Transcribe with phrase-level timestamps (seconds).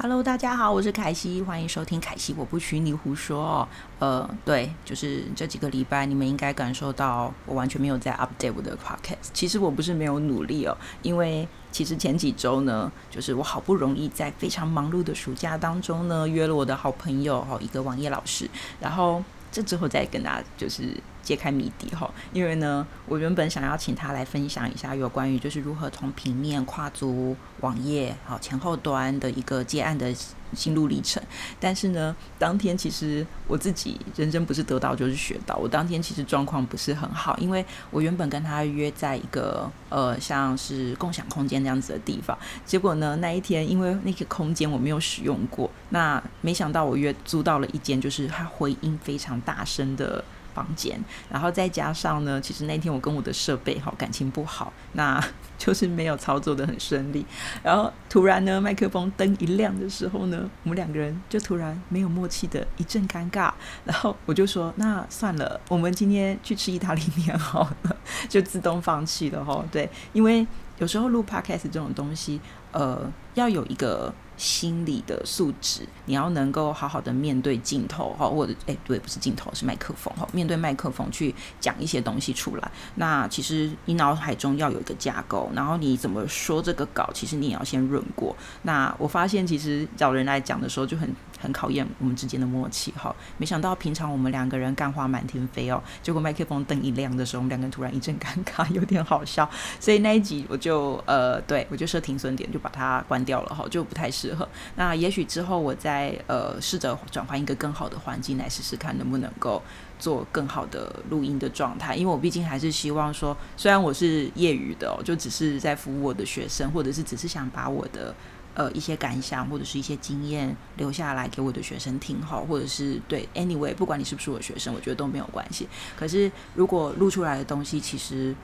[0.00, 3.68] Hello，大家好，我是凯西，欢迎收听凯西我不许你胡说。
[3.98, 9.30] 呃，对，就是这几个礼拜，你们应该感受到我完全没有在 update 我的 podcast。
[9.32, 20.94] 其实我不是没有努力哦，因为其实前几周呢，就是我好不容易在非常忙碌的暑假当中呢，约了我的好朋友哈，一个网页老师，然后这之后再跟大家就是。
[21.28, 30.10] 揭开谜底哈，因为呢，我原本想要请他来分享一下有关于就是如何从平面跨足网页好前后端的一个接案的
[30.54, 31.22] 心路历程，
[31.60, 50.24] 但是呢，当天其实我自己人生不是得到就是学到，我当天其实状况不是很好，因为我原本跟他约在一个呃像是共享空间这样子的地方，结果呢那一天因为那个空间我没有使用过，那没想到我约租到了一间就是它回音非常大声的。
[50.58, 50.98] 房间，
[51.30, 55.22] 然后再加上呢，其实那天我跟我的设备哈感情不好，那
[55.56, 57.24] 就是没有操作的很顺利。
[57.62, 63.52] 然后突然呢，麦克风灯一亮的时候呢，我们两个人就突然没有默契的一阵尴尬。
[63.84, 67.96] 然后我就说，那算了，我们今天去吃意大利面好了，
[68.28, 69.64] 就自动放弃了哈。
[69.70, 70.44] 对，因为
[70.78, 72.40] 有时候录 podcast 这种东西，
[72.72, 74.12] 呃，要有一个。
[74.38, 82.70] 心理的素质，你要能够好好的面对镜头哈，或者哎，对，不是镜头，是麦克风哈，面对麦克风去讲一些东西出来。
[82.94, 88.32] 那其实你脑海中要有一个架构，然后你怎么说这个稿，其实你也要先润过。
[88.62, 93.14] 那我发现，其实找人来讲的时候就很很考验我们之间的默契哈。
[93.36, 99.48] 没想到平常我们两个人干话满天飞哦，结果麦克风灯一亮的时候，我们两个人突然一阵尴尬，有点好笑。
[99.78, 104.48] 所以那一集我就呃，对我就设停损点，就把它关掉了哈，就不太适合。
[104.76, 109.62] 那也许之后我再呃试着转换一个更好的环境来试试看能不能够
[109.98, 118.14] 做更好的录音的状态，因为我毕竟还是希望说，虽然我是业余的，就只是在服务我的学生，或者是只是想把我的
[118.58, 125.66] 呃一些感想或者是一些经验留下来给我的学生听哈，或者是对 anyway，不管你是不是我学生，我觉得都没有关系。
[125.96, 128.36] 可是如果录出来的东西其实。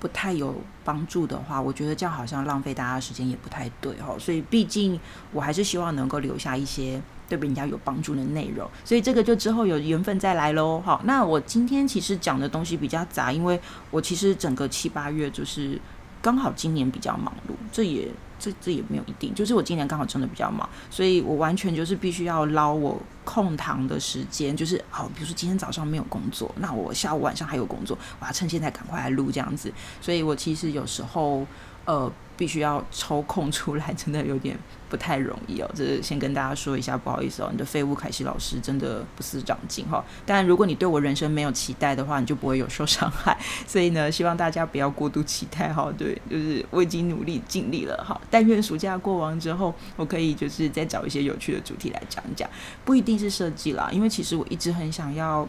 [0.00, 4.16] 不太有帮助的话，我觉得这样好像浪费大家时间也不太对哈。
[4.18, 4.98] 所以毕竟
[5.30, 6.98] 我还是希望能够留下一些
[7.28, 8.66] 对人家有帮助的内容。
[8.82, 10.80] 所以这个就之后有缘分再来喽。
[10.80, 13.60] 好，那我今天其实讲的东西比较杂，因为
[13.90, 15.78] 我其实整个七八月就是
[16.22, 18.08] 刚好今年比较忙碌，这也。
[18.42, 29.70] 这这也没有一定，就是我今年刚好真的比较忙，所以我完全就是必须要捞我空堂的时间，就是好，比如说今天早上没有工作，那我下午晚上还有工作，我要趁现在赶快来录这样子，
[30.00, 31.46] 所以我其实有时候
[31.84, 32.12] 呃。
[32.40, 34.58] 必须要抽空出来，真的有点
[34.88, 35.70] 不太容易哦。
[35.76, 37.50] 这是先跟大家说一下，不好意思哦。
[37.52, 40.02] 你的废物凯西老师真的不思长进哈。
[40.24, 43.38] 但如果你对我人生没有期待的话，你就不会有受伤害。
[43.68, 45.92] 所以呢，希望大家不要过度期待哈。
[45.98, 48.18] 对，就是我已经努力尽力了哈。
[48.30, 52.48] 但愿暑假过完之后，我可以就是再找一些有趣的主题来讲讲，
[52.86, 55.46] 不一定是设计啦，因为其实我一直很想要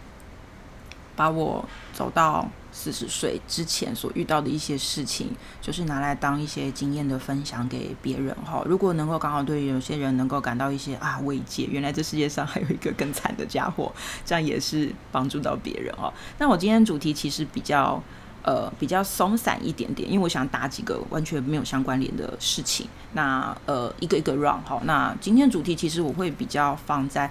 [1.15, 1.63] 把我
[1.93, 2.45] 走到。
[2.71, 5.27] 四十岁之前所遇到的一些事情，
[5.61, 8.63] 就是拿来当一些经验的分享给别人哈。
[8.65, 13.91] 如果能够刚好对有些人能够感到一些啊慰藉，原来这世界上还有一个更惨的家伙，
[14.25, 16.11] 这样也是帮助到别人哦。
[16.39, 18.01] 那我今天主题其实比较
[18.43, 22.87] 呃比较松散一点点，因为我想打几个完全没有相关联的事情。
[23.13, 24.81] 那呃一个一个 run 哈。
[24.85, 27.29] 那今天主题其实我会比较放在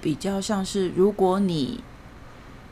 [0.00, 1.80] 比较像是如果你。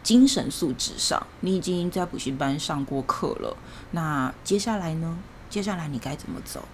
[0.03, 3.56] 精神素质上，你已经在补习班上过课了。
[3.93, 5.19] 那接下来呢？
[5.49, 6.65] 接下来你该怎么走？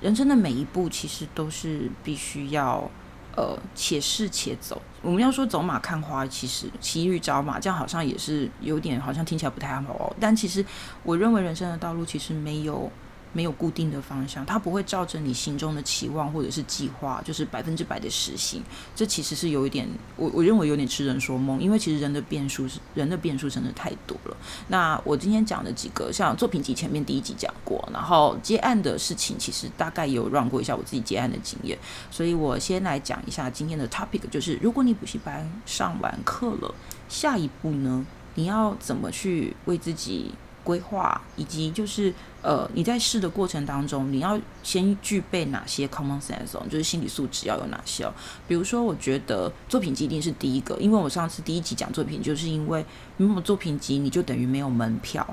[0.00, 2.90] 人生的每一步其实都是必须要
[3.36, 4.80] 呃，且试且走。
[5.02, 10.16] 我们要说走马看花，其实骑驴找马，这样好像也是有点好像听起来不太好哦。
[10.20, 10.64] 但其实
[11.02, 12.90] 我认为人生的道路其实没有。
[13.36, 18.62] 没有固定的方向，它不会照着你心中的期望或者是计划，就是百分之百的实行。
[18.94, 19.86] 这其实是有一点，
[20.16, 24.34] 我我认为有点痴人说梦，因为其实人的变数是人的变数真的太多了。
[24.68, 31.78] 那我今天讲的几个，像作品集前面第一集讲过，然后接案的事情，其实大概有让过一下我自己接案的经验，
[32.10, 36.74] 所以我先来讲一下今天的 topic，就是如果你补习班上完课了，
[37.06, 38.06] 下一步呢，
[38.36, 40.32] 你要怎么去为自己？
[40.66, 48.12] 规划以及就是呃，你在试的过程当中，你要先具备哪些 common sense，就是心理素质要有哪些哦。
[48.48, 52.84] 比如说，我觉得作品集一定是第一个，因为我上次第一集讲作品，就是因为
[53.16, 55.24] 没有作品集，你就等于没有门票，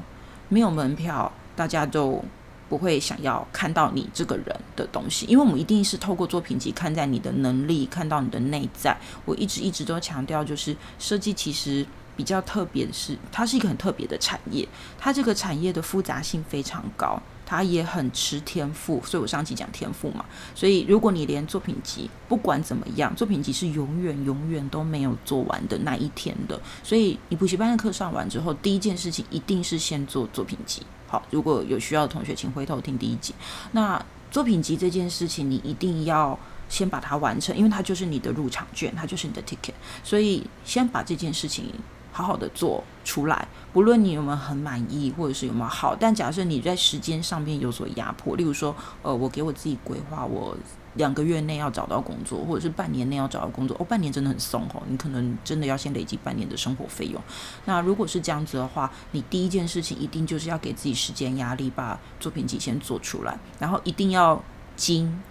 [0.50, 2.24] 没有门票，大家都
[2.70, 8.96] 不会想要看到你这个人的东西，因为我们一定是透过作品集看在你的能力，看到你的内在。
[9.26, 11.86] 我一直一直都强调，就是设计其实。
[12.16, 14.68] 比较特别的是，它是一个很特别的产业，
[14.98, 17.22] 它这个产业的复杂性非常高。
[17.46, 20.26] 它也很吃天赋，所以我上期讲天赋嘛。
[20.56, 26.60] 所以如果你连作品集不管怎么样，作品集是永远永远都没有做完的那一天的。
[26.82, 30.82] 所以你补习班的课上完之后，第一件事情一定是先做作品集。
[31.06, 33.36] 好，如果有需要的同学，请回头听第一集。
[33.74, 36.40] 那作品集这件事情，你一定要
[36.70, 39.74] 先把它完成，因为它就是你的入场券，它就是你的 ticket。
[40.02, 41.66] 所以先把这件事情。
[42.14, 50.56] 好好的做出来，不论你有没有很满意，或者是有没有好，但假设你在时间上面有所压迫，例如说，呃，我给我自己规划，我
[50.94, 57.20] 两个月内要找到工作，或者是半年内要找到工作，哦，半年真的很松哦，你可能真的要先累积半年的生活费用。
[57.66, 64.40] 那如果是这样子的话，你第一件事情一定就是要给自己时间压力，把作品集先做出来，然后一定要
[64.76, 65.22] 精。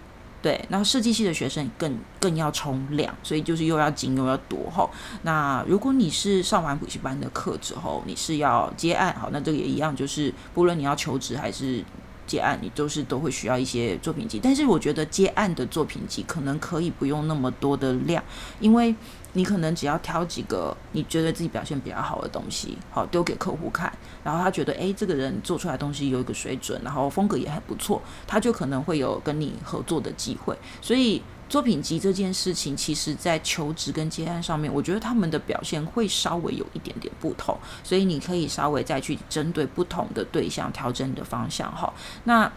[0.43, 4.87] 对，那设计系的学生更更要冲量，所以就是又要精又要多哈。
[5.21, 11.81] 那如果你是上完补习班的课之后，你是要接案，好，那这个也一样，就是不论你要求职还是
[12.27, 14.39] 接案，你都是都会需要一些作品集。
[14.43, 18.21] 但是我觉得接案的作品集可能可以不用那么多的量，
[18.59, 18.93] 因为。
[19.33, 23.91] 你可能只要挑几个你觉得自己表现比较好的东西，好丢给客户看，
[24.23, 30.57] 然后他觉得诶，这个人做出来东西有一个水准，然后风格也很不错，他就可能会有跟你合作的机会。
[30.81, 41.91] 所以作品集这件事情，其实在求职跟接案上面，我觉得他们的表现会稍微有一点点不同，所以你可以稍微再去针对不同的对象调整你的方向哈。
[42.25, 42.51] 那。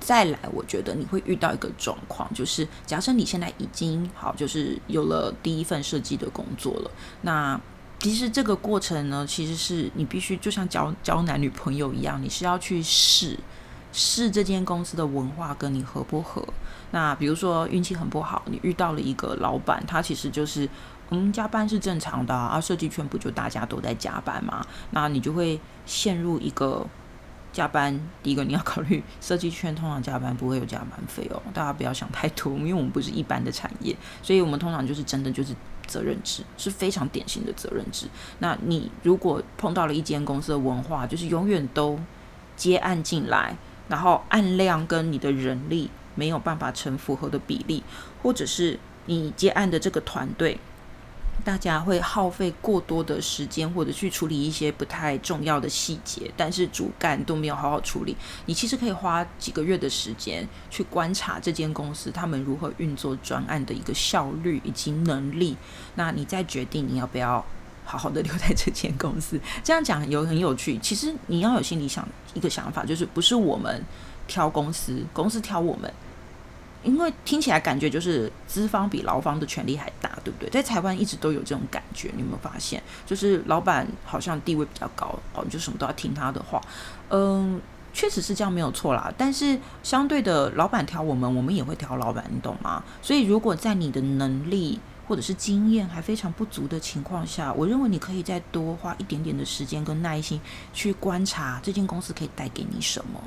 [0.00, 6.90] 再来，我觉得你会遇到一个状况，就是假设你现在已经好，就是有了第一份设计的工作了。
[7.20, 7.60] 那
[8.00, 13.38] 其实这个过程呢，其实是你必须就像交交男女朋友一样，你是要去试
[13.92, 16.42] 试这间公司的文化跟你合不合。
[16.92, 20.66] 那比如说运气很不好，你遇到了一个老板，他其实就是
[21.10, 24.66] 嗯加班是正常的啊，设计圈不就大家都在加班嘛？
[24.92, 26.86] 那你就会陷入一个。
[27.52, 35.54] 加班，第一个你要考虑设计圈通常加班不会有加班费哦，大家不要想太多，因为我们不是一般的产业，所以我们通常就是真的就是
[35.86, 38.06] 责任制，是非常典型的责任制。
[38.38, 41.98] 那你如果碰到了一间公司的文化，就是永远都
[42.56, 43.56] 接案进来，
[43.88, 47.82] 然后案量跟你的人力没有办法成符合的比例，
[48.22, 50.58] 或者是你接案的这个团队。
[51.44, 58.16] 大家会耗费过多的时间，或者去处理一些不太重要的细节，但是主干都没有好好处理。
[58.46, 65.56] 你其实可以花几个月的时间去观察这间公司他们如何运作专案的一个效率以及能力。
[65.94, 67.44] 那你再决定你要不要
[67.84, 69.40] 好好的留在这间公司。
[69.64, 70.78] 这样讲有很有趣。
[70.78, 73.84] 其实你要有心里想一个想法，就是不是我们
[74.26, 75.92] 挑公司，公司挑我们。
[76.82, 80.48] 因为听起来感觉就是资方比劳方的权力还大，对不对？
[80.48, 82.82] 在台湾一直都有这种感觉，你有没有发现？
[83.04, 86.58] 就是老板好像地位比较高，哦，就什么都要听他的话。
[87.10, 87.60] 嗯，
[87.92, 89.12] 确实是这样，没有错啦。
[89.18, 92.82] 但是相对的，老板挑我们，我们也会挑老板，你懂吗？
[93.02, 100.40] 所以如果在你的能力或者是经验还非常不足的情况下，我认为你可以再多花一点点的时间跟耐心
[100.72, 103.20] 去观察这间公司可以带给你什么。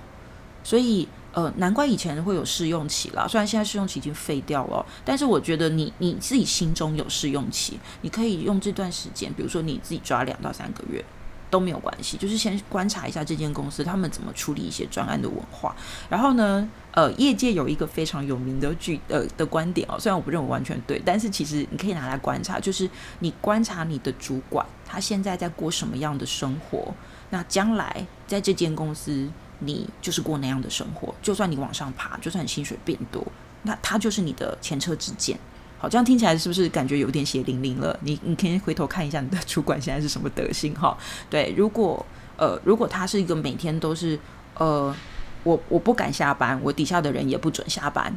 [0.63, 1.07] 所以。
[1.33, 3.27] 呃，难怪以前会有试用期啦。
[3.27, 11.03] 虽然现在试用期已经废掉了，但是我觉得你你自己心中有试用期，你可以用这段时间，比如说你自己抓两到三个月
[11.49, 15.75] 都没有关系，就是先观察一下这间公司他们怎么处理一些专案的文化。
[16.07, 22.87] 然后呢，呃，业界有一个非常有名的句呃的观点哦，虽然我不认为完全对，但是其实你可以拿来观察，就是
[23.19, 26.93] 你观察你的主管他现在在过什么样的生活，
[27.31, 29.27] 那将来在这间公司。
[29.65, 33.25] 你就是过那样的生活，就算你往上爬，就算你薪水变多，
[33.63, 35.37] 那他就是你的前车之鉴。
[35.79, 37.97] 好，这样听起来是不是感觉有点血淋淋了？
[38.03, 40.97] 你你可以回头看一下你的主管现在是什么德行哈？
[41.29, 42.05] 对，如果
[42.37, 44.17] 呃如果他是一个每天都是
[44.55, 44.95] 呃
[45.43, 48.15] 我我不敢下班，我底下的人也不准下班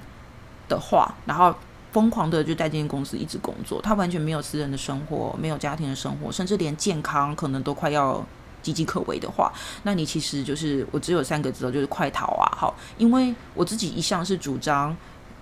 [0.68, 1.52] 的话，然后
[1.92, 8.24] 疯狂的就在这间公司一直工作，他完全没有私人的生活，没有家庭的生活，甚至连健康可能都快要。
[8.72, 12.44] 岌岌可危的话，那你其实就是我只有三个字，就是快逃啊！
[12.56, 14.96] 好，因为我自己一向是主张，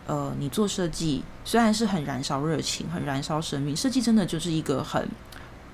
[0.06, 5.08] 呃，你做设计虽然是很燃烧热情、很燃烧生命，设计真的就是一个很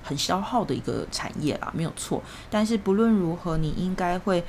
[0.03, 2.21] 很消耗的一个产业啦，没有错。
[2.49, 4.43] 但是不论如何，你应该会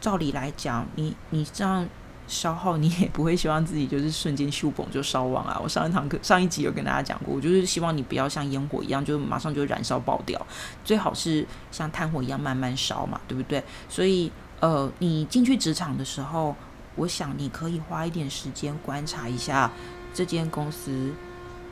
[0.00, 1.88] 照理来讲，你你这样。
[2.32, 5.58] 消耗你也不会希望自己就是瞬间秀崩就烧亡啊！
[5.60, 10.40] 我上一堂课上一集有跟大家讲过，我就是希望你不要像烟火一样，就马上就燃烧爆掉，
[10.84, 13.60] 最好是像炭火一样慢慢烧嘛，对不对？
[13.88, 16.54] 所以呃，你进去职场的时候，
[16.94, 19.68] 我想你可以花一点时间观察一下
[20.14, 21.12] 这间公司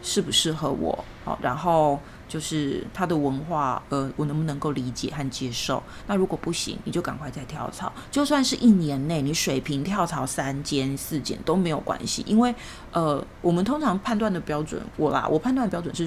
[0.03, 1.05] 适不适合我。
[1.25, 2.01] 好，然后。
[2.29, 5.83] 就是他的文化，呃，我能不能够理解和接受？
[6.07, 7.93] 那如果不行，你就赶快再跳槽。
[8.11, 12.55] 就算是一年内你水平跳槽三间四间都没有关系，因为
[12.93, 16.07] 呃，我们通常判断的标准，我啦，我判断的标准是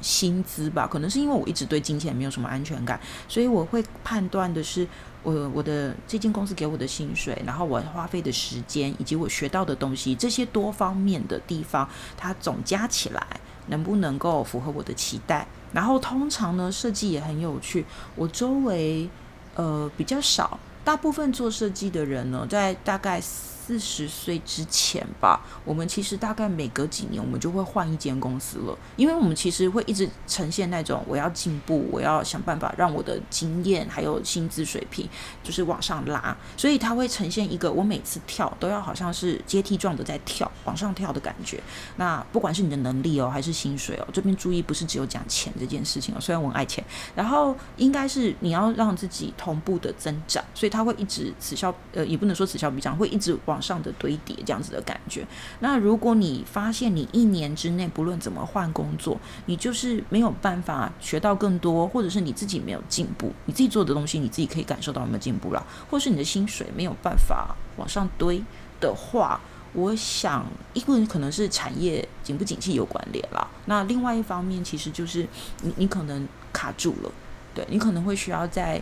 [0.00, 0.86] 薪资吧。
[0.86, 4.86] 可能是因为我一直对金钱没有什么安全感，所以我会判断的是
[5.22, 13.24] 我我的这间公司给我的薪水，然后我花费的时间以及我学到的东西，这些多方面的地方，它总加起来。
[13.68, 15.46] 能不能够符合我的期待？
[15.72, 17.84] 然后通常呢，设计也很有趣。
[18.16, 19.08] 我周围
[19.54, 23.22] 呃比较少，大部分做设计的人呢，在大概。
[23.64, 35.08] 四十岁之前吧，我们其实大概每隔几年，我们就会换一间公司了，因为我们其实会一直呈现那种我要进步，我要想办法让我的经验还有薪资水平
[35.44, 41.62] 就是往上拉，所以它会呈现一个我每次跳都要好像是阶梯状的在跳往上跳的感觉。
[41.98, 53.38] 那不管是你的能力哦，还是薪水哦，这边注意不是只有讲钱这件事情哦，虽然我爱钱，然后应该是你要让自己同步的增长，所以它会一直此消呃也不能说此消彼长，会一直。
[53.51, 55.26] 往往上的堆叠，这样子的感觉。
[55.60, 68.42] 那如果你发现你一年之内不论怎么换工作，你就是没有办法学到更多，或者是你自己没有进步，你自己做的东西你自己可以感受到有没有进步了，或是你的薪水没有办法往上堆
[68.80, 69.38] 的话，
[69.74, 73.46] 我想一个可能是产业景不景气有关联啦。
[73.66, 75.28] 那另外一方面，其实就是
[75.62, 77.12] 你你可能卡住了，
[77.54, 78.80] 对你可能会需要再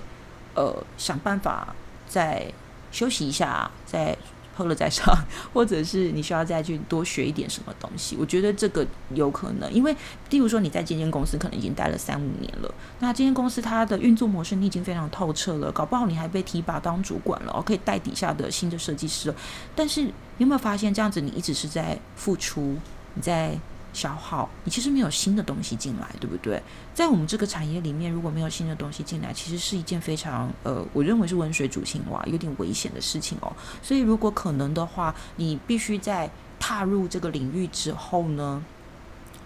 [0.54, 1.74] 呃想办法
[2.08, 2.52] 再
[2.92, 4.16] 休息一下，再。
[4.60, 5.16] 喝了再上，
[5.54, 8.14] 或者是你需要再去多学一点什么东西？
[8.20, 9.96] 我觉得这个有可能，因为
[10.28, 19.34] 例如说你在这间公司可能已经待了三五年了，那这间公司它的运作模式你已经非常透彻了，搞不好你还被提拔当主管了，可以带底下的新的设计师。
[19.74, 22.76] 但是你有没有发现，这样子你一直是在付出，
[23.14, 23.58] 你在。
[23.92, 26.62] 消耗，你其实没有新的东西进来，对不对？
[26.94, 33.52] 在我们这个产业里面，如果没有新的东西进来，其实是一件非常呃，我认为是温水煮青蛙，有点危险的事情哦。
[33.82, 38.62] 所以，如果可能的话，你必须在踏入这个领域之后呢，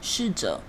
[0.00, 0.60] 试着。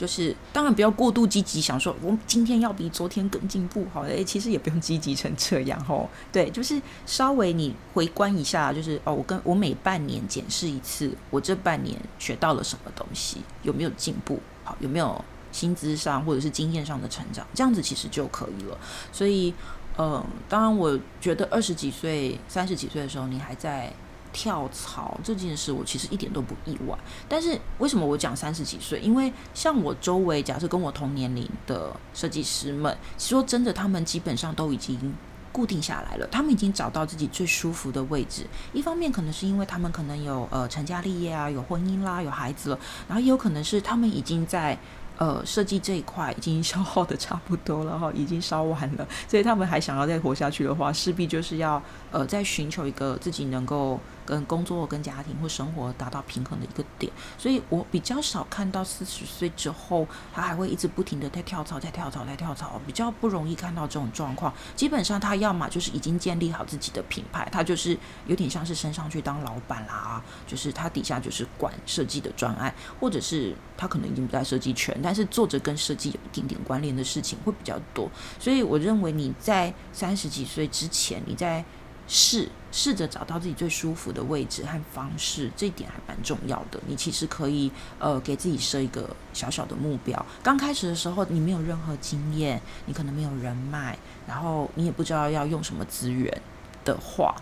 [0.00, 6.08] 就是当然不要过度积极，想说我今天要比昨天更进步，好诶，其实也不用积极成这样吼。
[6.32, 18.78] 对，就是稍微你回观一下，就是哦，我跟我每半年检视一次，我这半年学到了什么东西，有没有进步，好，有没有薪资上或者是经验上的成长，这样子其实就可以了。
[19.12, 19.52] 所以，
[19.98, 23.92] 嗯，当然我觉得二十几岁、三十几岁的时候，你还在。
[24.32, 26.96] 跳槽这件事，我其实一点都不意外。
[27.28, 29.00] 但是为什么我讲三十几岁？
[29.00, 35.14] 因为像我周围，假设跟我同年龄的设计师们，说真的，他们基本上都已经
[35.52, 38.46] 固定下来了，他们已经找到自己最舒服的位置。
[38.72, 44.78] 一方面可能是因为他们可能有呃成家立业啊，有婚姻啦，有孩子了，然后也有可能是他们已经在。
[45.20, 57.12] 呃，设计这一块已经消耗的差不多了哈，已经烧完了，所以他们还想要再活下去的话，势必就是要呃再寻求一个自己能够跟工作、跟家庭或生活达到平衡的一个点。
[57.36, 64.50] 所以我比较少看到四十岁之后他还会一直不停的在跳槽、在跳槽、在跳槽，比较不容易看到这种状况。
[64.74, 78.08] 基本上他要么就是已经建立好自己的品牌，他就是有点像是升上去当老板啦，就是他底下就是管设计的专案，或者是他可能已经不在设计圈，但但是做着跟设计有一点点关联的事情会比较多，
[78.38, 81.64] 所以我认为你在三十几岁之前，你在
[82.12, 86.80] 试试着找到自己最舒服的位置和方式，这一点还蛮重要的。
[86.88, 90.26] 你其实可以呃给自己设一个小小的目标。
[90.42, 96.42] 刚开始的时候，你没有任何经验，你可能没有人脉，然后你也不知道要用什么资源
[96.84, 97.32] 的话。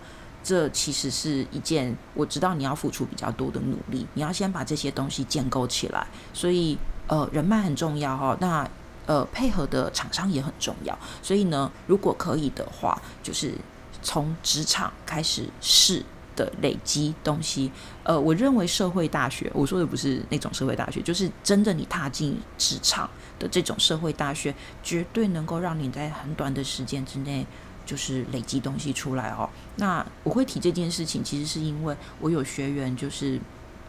[0.45, 8.67] 这其实是一件我知道你要付出比较多的努力，你要先把这些东西建构起来，所以呃人脉很重要哈，那
[9.07, 13.53] 呃配合的厂商也很重要，所以呢如果可以的话，就是
[14.03, 16.05] 从职场开始试
[16.37, 17.71] 的累积东西，
[18.05, 27.47] 呃我认为社会大学，我说的不是那种社会大学，就是真的你踏进职场的这种社会大学，绝对能够让你在很短的时间之内。
[27.89, 29.49] 就是累积东西出来哦。
[29.77, 33.41] 那我会提这件事情，其实是因为我有学员，就是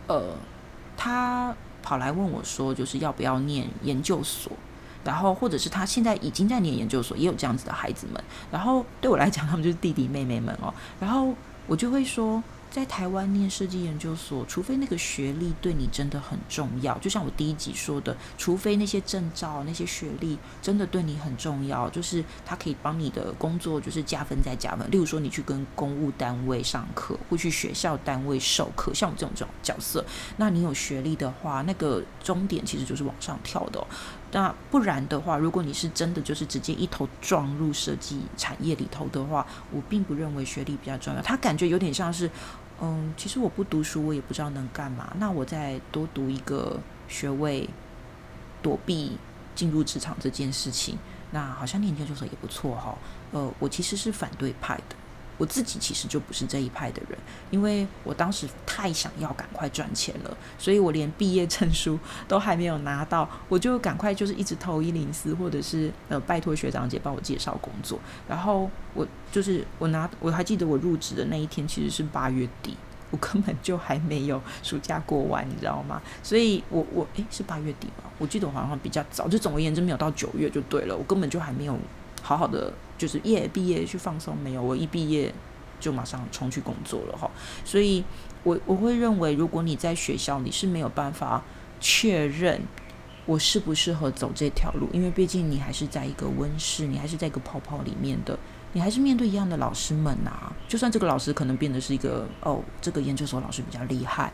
[0.07, 0.37] 呃，
[0.95, 4.53] 他跑来问我说，就是要不要念研究所，
[5.03, 8.24] 然后或者是他现在已经在念研究所，也有这样子的孩子们。
[8.51, 10.74] 然后对我来讲，他们就是弟弟妹妹们哦。
[11.00, 11.34] 然后
[11.68, 24.89] 我就会说，在台湾念设计研究所，除非那个学历对你真的很重要，就像我第一集说的，除非那些证照、那些学历真的对你很重要，就是它可以帮你的工作就是加分再加分。
[24.91, 30.06] 例如说，你去跟公务单位上课，或去学校单位授课，像我这种这种角色，
[30.38, 33.84] 那你有学历的话，那个终点其实就是往上跳的。
[34.31, 41.21] 那不然的话，如果你是真的就是直接一头撞入设计产业里头的话，我并不认为学历比较重要。
[41.21, 42.29] 他感觉有点像是，
[42.79, 45.12] 嗯，其实我不读书，我也不知道能干嘛。
[45.17, 47.67] 那我再多读一个学位，
[48.62, 49.17] 躲避
[49.55, 50.98] 进入职场这件事情，
[51.31, 52.95] 那好像念研究所也不错哈。
[53.31, 54.95] 呃，我其实是反对派的。
[55.39, 57.17] 我自己其实就不是这一派的人，
[57.50, 67.98] 因为我当时太想要赶快赚钱了，所以我连毕业证书都还没有拿到，我就赶快就是一直投一零四，或者是呃拜托学长姐帮我介绍工作。
[68.27, 72.75] 然后我就是我拿，我还记得我入职的那一天其实是八月底，
[73.10, 76.01] 我根本就还没有暑假过完，你知道吗？
[76.22, 78.03] 所以我我诶，是八月底吧？
[78.17, 81.77] 我记得我好像比较早，就总而言之没有到九月就对了，我根本就还没有。
[82.22, 84.62] 好好的就是业毕业去放松没有？
[84.62, 85.34] 我一毕业
[85.79, 87.32] 就马上冲去工作了哈，
[87.65, 88.03] 所以
[88.44, 91.41] 我我会认为，如果你在学校你是没有办法
[91.79, 92.62] 确认
[93.25, 98.38] 我适不适合走这条路，因为毕竟你还是在一个温室，你还是在一个泡泡里面的，
[98.74, 100.51] 你还是面对一样的老师们呐。
[100.68, 104.34] 就算这个老师可能变得是一个哦，这个研究所老师比较厉害，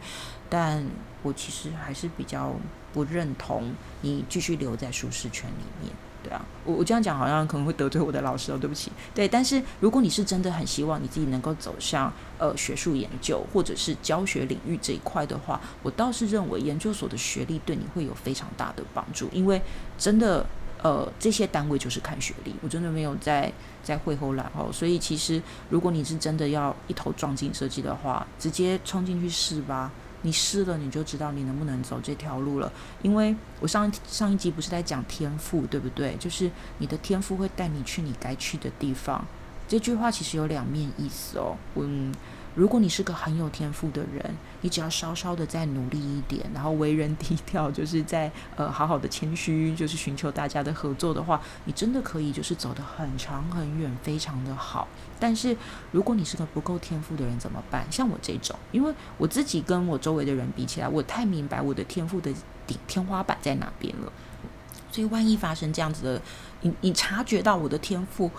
[0.50, 0.84] 但
[1.22, 2.56] 我其实还是比较
[2.94, 5.94] 不认同你继续留在舒适圈里面。
[6.26, 8.92] 对啊，我我这样讲好像可能会得罪我的老师哦，对不起。
[9.14, 19.62] 对，但是如果你是真的很希望你自己能够走向呃学术研究或者是教学领域这一块的话，我倒是认为研究所的学历对你会有非常大的帮助，因为
[20.00, 20.44] 真的
[20.82, 23.54] 呃这些单位就是看学历，我真的没有在
[23.84, 25.40] 在会后然后，所以其实
[25.70, 29.92] 如果你是真的要一头撞进设计的话，直接冲进去试吧。
[30.22, 32.72] 你试了，你就知道你能不能走这条路了。
[33.02, 36.16] 因为我上上一集不是在讲天赋，对不对？
[36.18, 39.26] 就是你的天赋会带你去你该去的地方。
[39.68, 41.56] 这句话其实有两面意思哦。
[41.76, 42.14] 嗯。
[42.56, 54.88] 如果你是个很有天赋的人，你只要稍稍的再努力一点，然后为人低调，就是在呃好好的谦虚，就是寻求大家的合作的话，你真的可以就是走得很长很远，非常的好。
[55.20, 55.56] 但是
[55.92, 57.86] 如果你是个不够天赋的人怎么办？
[57.92, 62.34] 像我这种，因为我自己跟我周围的人比起来，我太明白我的天赋的
[62.66, 64.12] 顶天花板在哪边了。
[64.90, 66.22] 所以万一发生这样子的，
[66.62, 68.32] 你你察觉到我的天赋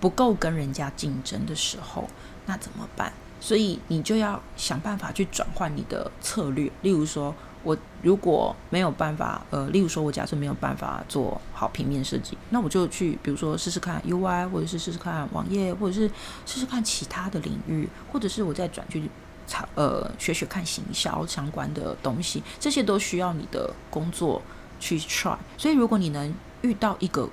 [0.00, 2.08] 不够跟人家竞争的时候，
[2.46, 3.12] 那怎么办？
[3.40, 6.70] 所以你就要想办法去转换你的策略。
[6.82, 16.08] 例如说，我如果没有办法，呃，例如说我假设没有办法做好平面设计，那我就去，比如说试试看 UI，或者是试试看网页，或者是
[16.46, 19.02] 试试看其他的领域，或者是我再转去
[19.74, 24.40] 呃学学看行销相关的东西，这些都需要你的工作
[24.78, 25.36] 去 try。
[25.56, 27.28] 所以如果你能遇到一个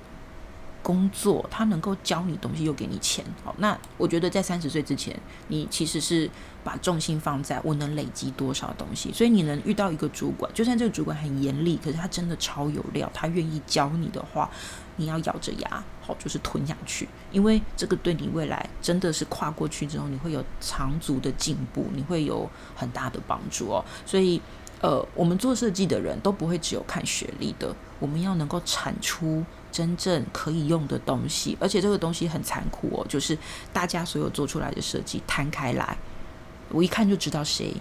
[0.86, 5.18] 工作，他能够教你东西又给你钱，好，那我觉得在三十岁之前，
[5.48, 6.30] 你其实是
[6.62, 9.12] 把重心放在我能累积多少东西。
[9.12, 14.48] 所以你能遇到一个主管，就算这个主管很严厉，可是他真的超有料，他愿意教你的话，
[14.94, 23.84] 你要咬着牙，好，就是吞下去，因为这个对你未来真的是跨过去之后，你会有长足的进步，你会有很大的帮助哦。
[24.04, 24.40] 所以，
[24.80, 29.44] 呃，我们做设计的人都不会只有看学历的，我们要能够产出。
[29.76, 33.36] 真正可以用的东西，而且这个东西很残酷哦，就是
[33.74, 35.98] 大家所有做出来的设计摊开来，
[36.70, 37.74] 我一看就知道谁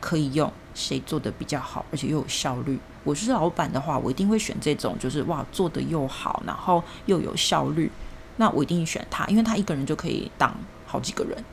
[0.00, 2.78] 可以用，谁做的比较好，而且又有效率。
[3.02, 7.92] 我是老板的话，我一定会选这种，就是哇，做的又好，然后又有效率，
[8.38, 11.44] 那我一定选他，因为他一个人就可以挡好几个人。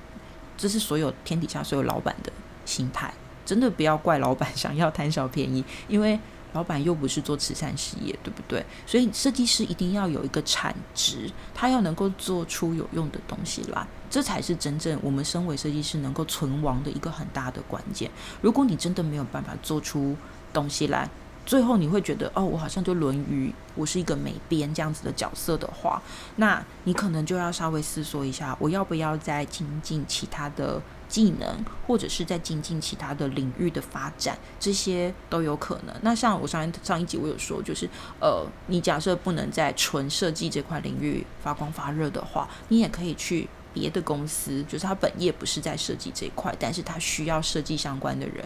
[0.58, 2.32] 这是所有天底下所有老板的
[2.64, 3.14] 心态，
[3.46, 6.18] 真的不要怪老板想要贪小便宜，因为。
[6.54, 8.66] 老板又不是做慈善事业，对不对？
[8.86, 18.12] 所以设计师一定要有一个产值，他要能够做出有用的东西来，这才是真正我们身为设计师能够存亡的一个很大的关键。
[18.42, 20.16] 如果你真的没有办法做出
[20.52, 21.10] 东西来，
[21.46, 26.02] 最后你会觉得哦，我好像就沦于我是一个美编这样子的角色的话，
[26.36, 30.82] 那你可能就要稍微思索一下，我要不要再精进其他的。
[31.12, 35.94] 技能，或者是在精进其他的领域的发展，这些都有可能。
[36.02, 37.88] 那像我上上一集我有说，就是
[38.22, 48.46] 呃，你假设不能在纯设计这块领域发光发热的话，你也可以去别的公司，就是他本业不是在设计这一块，但是他需要设计相关的人，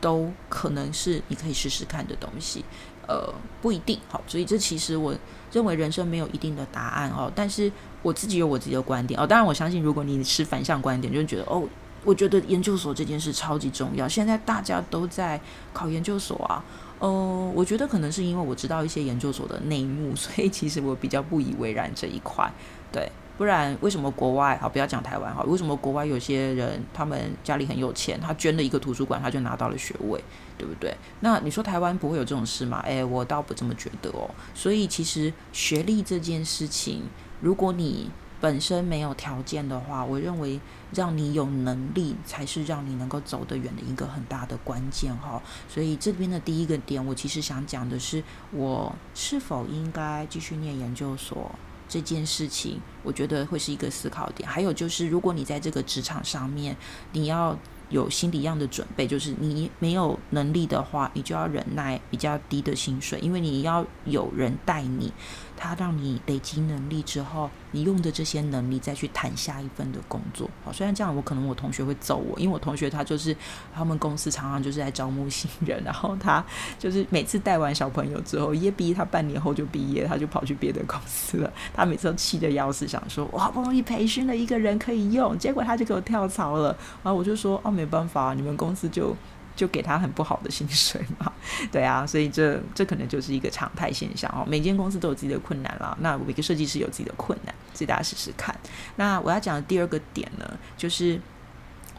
[0.00, 2.64] 都可能是你可以试试看的东西。
[3.06, 5.14] 呃，不一定好，所以这其实我
[5.52, 7.30] 认为人生没有一定的答案哦。
[7.34, 7.70] 但是
[8.02, 9.26] 我自己有我自己的观点哦。
[9.26, 11.68] 当然，我相信如果你持反向观点，就觉得哦。
[12.04, 14.08] 我觉得研究所这件事超级重要。
[14.08, 15.40] 现在大家都在
[15.72, 16.64] 考研究所啊，
[16.98, 22.50] 呃，我觉得可能是因为我知道一些研究所的内幕，所以其实我比较不以为然这一块。
[22.90, 25.42] 对，不然为什么国外好不要讲台湾哈？
[25.42, 30.22] 为什么国外有些人他们家里很有钱，他捐了一个图书馆，他就拿到了学位，
[30.56, 30.96] 对不对？
[31.20, 32.80] 那你说台湾不会有这种事吗？
[32.86, 34.30] 诶，我倒不这么觉得哦。
[34.54, 37.02] 所以其实学历这件事情，
[37.42, 40.60] 如果你本身没有条件的话，我认为
[40.94, 45.42] 让你有能力才是让你能够走得远的一个很大的关键哈。
[45.68, 48.22] 所以这边的第一个点，我其实想讲的是，
[48.52, 51.50] 我是否应该继续念研究所
[51.88, 54.48] 这件事情，我觉得会是一个思考点。
[54.48, 56.76] 还有就是，如果你在这个职场上面，
[57.12, 65.12] 你要有心理样的准备，就是你没有能力的话，你就要忍耐比较低的薪水，因为你要有人带你。
[65.58, 70.48] 他让你累积能力之后，你用的这些能力再去谈下一份的工作。
[70.64, 73.36] 好，虽然这样，我可能我同学会揍我，因为我同学他就是
[73.74, 76.42] 他们公司常常就是在招募新人，然后他
[76.78, 81.52] 就是每次带完小朋友之后，一毕他半年后就毕业，他就跑去别的公司了。
[81.74, 86.68] 他每次都气得要死，想说我好不容易培训了一个人可以用，结果他就给我跳槽了。
[87.02, 89.16] 然后我就说哦，没办法，你们公司就。
[89.58, 91.32] 就给他很不好的薪水嘛，
[91.72, 94.46] 对啊，所以这这可能就是一个常态现象哦。
[94.48, 98.56] 每间公司都有自己的困难啦，那每个设计师有自己的困难，所以大家试试看。
[98.94, 101.20] 那我要讲的第二个点呢，就是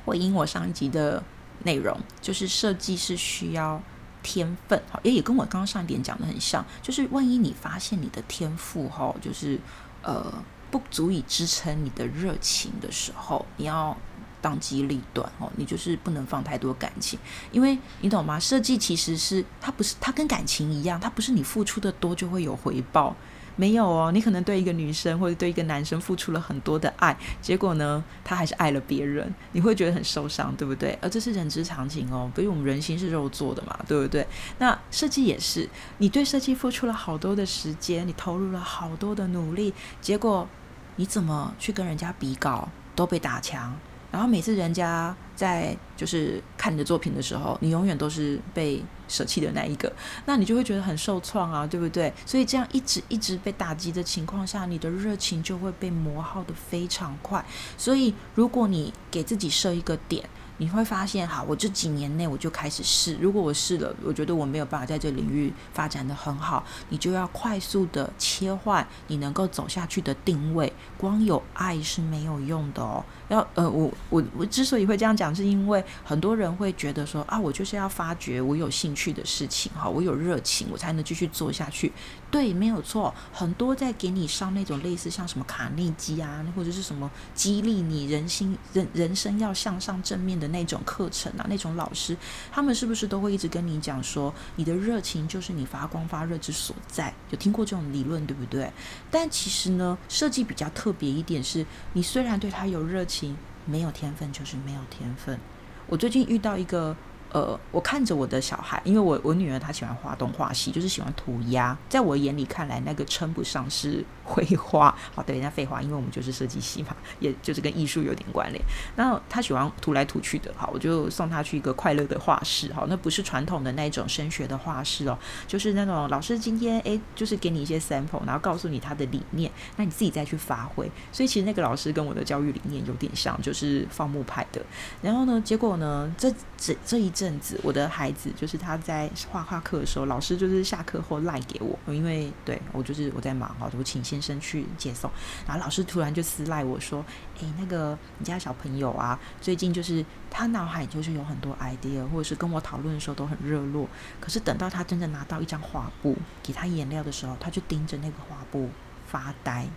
[0.05, 1.21] 回应我上一集的
[1.63, 3.81] 内容，就是设计是需要
[4.23, 9.59] 天分，好，也也跟我刚刚上一点讲的很像，就是万一你发现你的天赋哈，就是
[10.01, 10.33] 呃
[10.71, 13.97] 不足以支撑你的热情的时候，你要。
[14.41, 17.19] 当机立断哦，你就是不能放太多感情，
[17.51, 18.39] 因为你懂吗？
[18.39, 23.15] 设计其实是它不是它跟感情一样，它不是你付出的多就会有回报，
[23.55, 24.11] 没有哦。
[24.11, 30.97] 你可能对一个女生或者对一个男生付出了很多的爱，结果呢，他还是爱了别人，你会觉得很受伤，对不对？
[31.01, 34.25] 而这是人之常情哦，因为我们人心是肉做的嘛，对不对？
[34.59, 40.47] 那设计也是，你对设计付出了好多的时间，你投入了好多的努力，结果
[40.95, 43.77] 你怎么去跟人家比稿都被打墙。
[44.11, 49.91] 然后每次人家在就是看你的作品的时候，你永远都是被舍弃的那一个，
[50.25, 52.11] 那你就会觉得很受创啊，对不对？
[52.25, 57.43] 所以这样一直一直被打击的情况下，你的热情就会被磨耗的非常快。
[57.77, 60.27] 所以如果你给自己设一个点。
[60.59, 63.15] 你会发现，好，我这几年内我就开始试。
[63.15, 70.71] 如果我试了，我觉得我没有办法在这领域发展的很好，你就要快速的切换你能够走下去的定位。
[70.97, 73.03] 光有爱是没有用的哦。
[73.29, 81.93] 要呃，我我我之所以会这样讲，是因为很多人会觉得说啊，我就是要发掘我有兴趣的事情，哈，我有热情，我才能继续做下去。
[82.29, 83.15] 对，没有错。
[83.31, 90.48] 很多在给你上那种类似像什么卡内基啊，或者是什么激励你人心人人生要向上正面的。
[90.49, 92.15] 那种课程啊，那种老师，
[92.51, 97.13] 他们是不是都会一直跟你讲说，你的热情就是你发光发热之所在？
[97.29, 98.71] 有听过这种理论，对不对？
[99.09, 105.39] 但其实呢，设计比较特别一点是，你虽然对他有热情，没有天分就是没有天分。
[105.87, 106.95] 我最近遇到一个。
[107.31, 111.77] 呃，我看着我的小孩，因为我我女儿她喜欢画动画西，就是喜欢涂鸦。
[111.87, 114.97] 在我眼里看来，那个称不上是绘画。
[115.13, 118.59] 好，等一下废话，因为我们就是设计系嘛， 也就是跟艺术有点关联。
[118.95, 122.73] 那她喜欢涂来涂去的，好，我就送她去一个快乐的画室。
[122.73, 125.15] 好，那不是传统的那种升学的画室哦，
[125.47, 130.89] 就是那种老师今天诶，就是给你一些 sample，然后告诉你他的理念，那你自己再去发挥。
[131.11, 134.59] 所以其实那个老师跟我的教育理念有点像，就是放牧派的。
[135.03, 137.13] 然后呢，结果呢，这这这一。
[137.19, 145.11] 阵子，我的孩子就是他在画画课的时候，老师就是下课后赖给我，因为对我就是我在忙哈，我请先生去接送，
[145.45, 147.05] 然后老师突然就私赖我说
[147.41, 153.85] ：“诶，那个你家小朋友啊，最近就是他脑海就是有很多 idea，或者是跟我讨论的时候都很热络，
[154.21, 158.69] 可是等到他真的拿到一张画布给他颜料的时候，他就盯着那个画布
[159.05, 159.67] 发呆，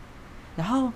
[0.55, 0.93] 然后。”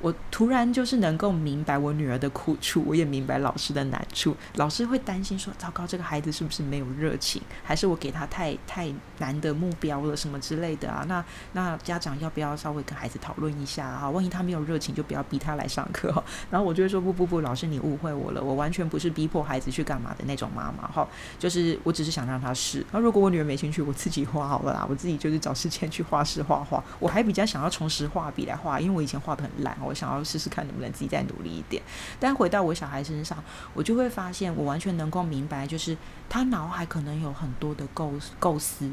[0.00, 4.34] 我突然就是能够明白我女儿的苦处，我也明白老师的难处。
[4.54, 14.08] 老师会担心说：“糟糕，这个孩子是不是没有热情，还是我给他太太难的目标了，什么之类的啊？”那那家长要不要稍微跟孩子讨论一下啊？
[14.08, 16.10] 万一他没有热情，就不要逼他来上课。
[16.50, 20.88] 然后我就会说：“不不不，老师你误会我了，我完全不是逼迫孩子去干嘛的那种妈妈。
[20.88, 21.06] 哈，
[21.38, 22.84] 就是我只是想让他试。
[22.90, 26.82] 那如果我女儿没兴趣，我自己画好了啦，我自己就是找时间去画室画画。
[26.98, 31.82] 我还比较想要重拾画笔来画，因为我以前画的很烂哦。”我想要试试看能不能自己再努力一点，
[32.20, 33.36] 但回到我小孩身上，
[33.74, 35.96] 我就会发现我完全能够明白，就是
[36.28, 38.88] 他脑海可能有很多的构构思，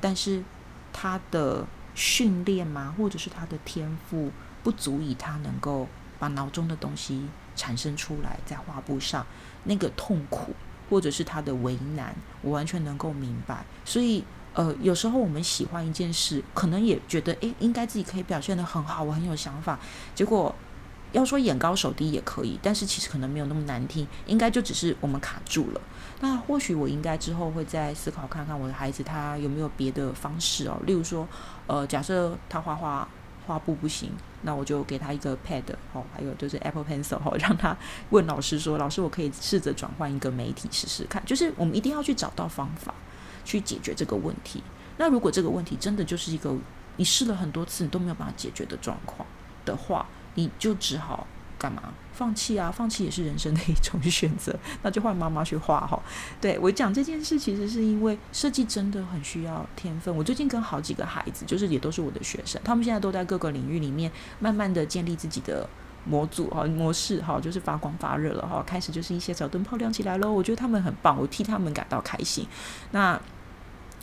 [0.00, 0.42] 但是
[0.90, 4.32] 他的训练嘛，或者是他的天赋
[4.62, 5.86] 不足以他能够
[6.18, 9.26] 把脑中的东西产生出来，在画布上，
[9.64, 10.54] 那个痛苦
[10.88, 13.64] 或者是他的为难，我完全能够明白。
[13.84, 14.24] 所以，
[14.58, 19.78] 呃，有时候我们喜欢一件事，可能也觉得，诶，应该自己可以表现得很好，我很有想法。
[20.16, 20.52] 结果，
[21.12, 25.80] 要说眼高手低也可以，但是其实可能没有那么难听，应该就只是我们卡住了。
[26.22, 31.28] 那或许我应该之后会再思考看看我的孩子他有没有别的方式哦，例如说，
[31.68, 33.06] 呃，假设他画画
[33.46, 34.10] 画布不行，
[34.42, 37.76] 那我就给他一个 pad 哦，还有就是 Apple Pencil 哦，让他
[38.10, 41.24] 问老师说，老师我可以试着转换一个媒体试试看。
[41.24, 42.92] 就是我们一定要去找到方法
[43.48, 44.62] 去解决这个问题。
[44.98, 46.54] 那如果这个问题真的就是一个
[46.96, 49.26] 你试了很多次你都没有办法解决的状况
[49.64, 51.26] 的话，你就只好。
[51.60, 51.82] 干嘛
[52.12, 52.70] 放弃啊？
[52.70, 56.00] 放弃也是人生的一种选择， 那就换妈妈去画哈。
[56.40, 60.16] 对我讲这件事，其实是因为设计真的很需要天分。
[60.16, 64.08] 我最近跟好几个孩子，就是也都是我的学生，他们现在都在各个领域里面
[64.38, 65.68] 慢慢的建立自己的
[66.04, 70.30] 模组哈模式哈，就是发光发热了哈，开始就是一些小灯泡亮起来喽。
[70.30, 72.46] 我觉得他们很棒，我替他们感到开心。
[72.92, 73.20] 那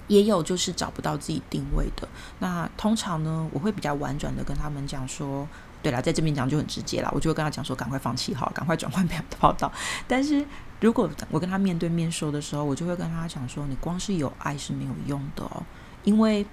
[0.07, 2.07] 也有就是找不到自己定位的，
[2.39, 5.47] 那通常呢，我会比较婉转的跟他们讲说。
[5.83, 9.71] 对啦，在这边讲就很直接啦，我就会跟他讲说，赶快放弃好，赶快转换跑道。
[10.07, 10.43] 但是
[10.81, 15.61] 如果我跟他面对面说的时候，我就会跟他讲说，你光是有爱是没有用的哦，
[16.03, 16.43] 因为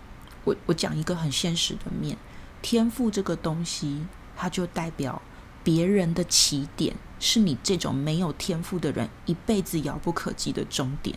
[0.45, 2.15] 我我讲一个很现实的面，
[2.61, 4.05] 天赋这个东西，
[4.37, 5.23] 它就代表
[5.65, 11.17] 别人的起点，是你这种没有天赋的人一辈子遥不可及的终点。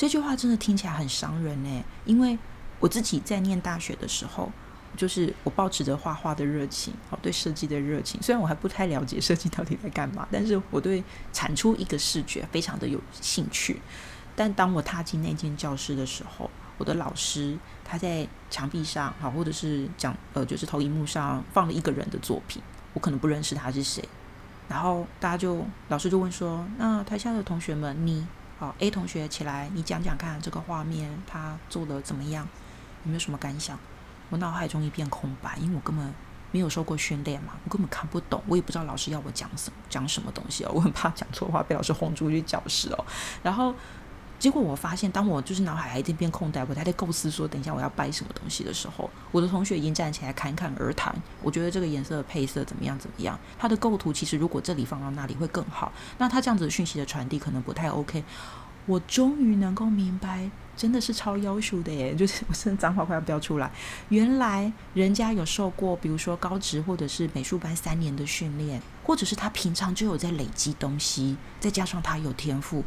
[0.00, 2.38] 这句话真的听起来很伤人呢，因为
[2.78, 4.50] 我自己在念大学的时候。
[4.96, 8.20] 就是我保持着画画的热情，好对设计的热情。
[8.20, 13.80] 虽然我还不太了解设计到底在干嘛，但是我对产出一个视觉非常的有兴趣。
[14.34, 22.60] 但当我踏进那间教室的时候，我的老师他在墙壁上，好或者是讲呃，就是投影幕上放了一个人的作品，
[22.92, 24.02] 我可能不认识他是谁。
[24.68, 28.26] 然后大家就老师就问说：“那台下的同学们，你
[28.60, 32.46] 好 A 同学起来，你讲讲看这个画面他做的怎么样？
[33.04, 33.78] 有没有什么感想？”
[34.28, 36.12] 我脑海中一片空白，因为我根本
[36.50, 43.06] 没有受过训练嘛，我根本看不懂，我也不知道老师要我讲什么讲什么东西哦，我很怕讲错话被老师轰出去教室哦。
[43.42, 43.74] 然后
[44.40, 51.14] 结果我发现，当我就是脑海还一片空白，我还在构思说等一下我要掰什么东西的时候，我的同学已经站起来侃侃而谈。
[51.42, 55.92] 我觉得这个颜色的配色怎么样怎么样，它的构图其实如果这里放到那里会更好。
[56.18, 58.24] 那他这样子的讯息的传递可能不太 OK。
[58.86, 60.50] 我终于能够明白。
[60.76, 62.14] 真的是超优秀的耶！
[62.14, 63.70] 就是我真的脏话快要飙出来。
[64.08, 72.82] 原来人家有受过，比如说高职或者是美术班三年的训练，或者是他平常就有在累积东西，再加上他有天赋，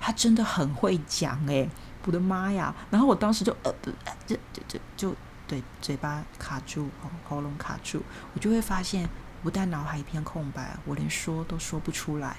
[0.00, 1.68] 他真的很会讲诶，
[2.04, 2.74] 我的妈呀！
[2.90, 3.90] 然后我当时就呃不，
[4.26, 5.14] 这这这就
[5.48, 6.88] 对嘴巴卡住，
[7.28, 8.02] 喉咙卡住，
[8.34, 9.08] 我就会发现，
[9.42, 12.36] 不但脑海一片空白，我连说都说不出来。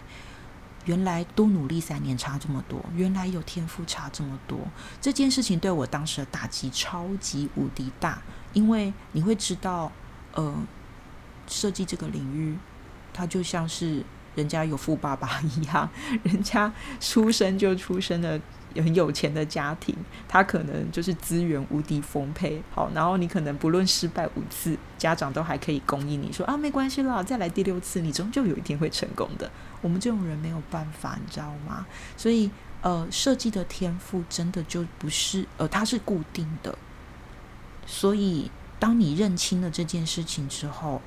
[0.86, 4.60] 原来多努力三年差这么多，原来有天赋差这么多，
[5.02, 8.22] 这件事情对我当时的打击超级无敌大，
[8.54, 9.92] 因为你会知道，
[10.34, 10.56] 呃，
[11.46, 12.58] 设计这个领域，
[13.14, 14.06] 它就像是
[14.38, 15.90] 人家有富爸爸一样，
[16.24, 16.72] 人家
[17.02, 18.40] 出生就出生了。
[18.76, 19.96] 很有钱的家庭，
[20.28, 29.50] 他可能就是资源无敌丰沛，好，然后你可能不论失败五次，家长都还可以供应你说啊，没关系啦，再来第六次，你终究有一天会成功的。
[29.82, 31.88] 我们这种人没有办法，你知道吗？
[32.16, 32.52] 所以，
[32.84, 36.78] 呃，设计的天赋真的就不是，呃，它是固定的。
[37.88, 41.02] 所以，当你认清了这件事情之后，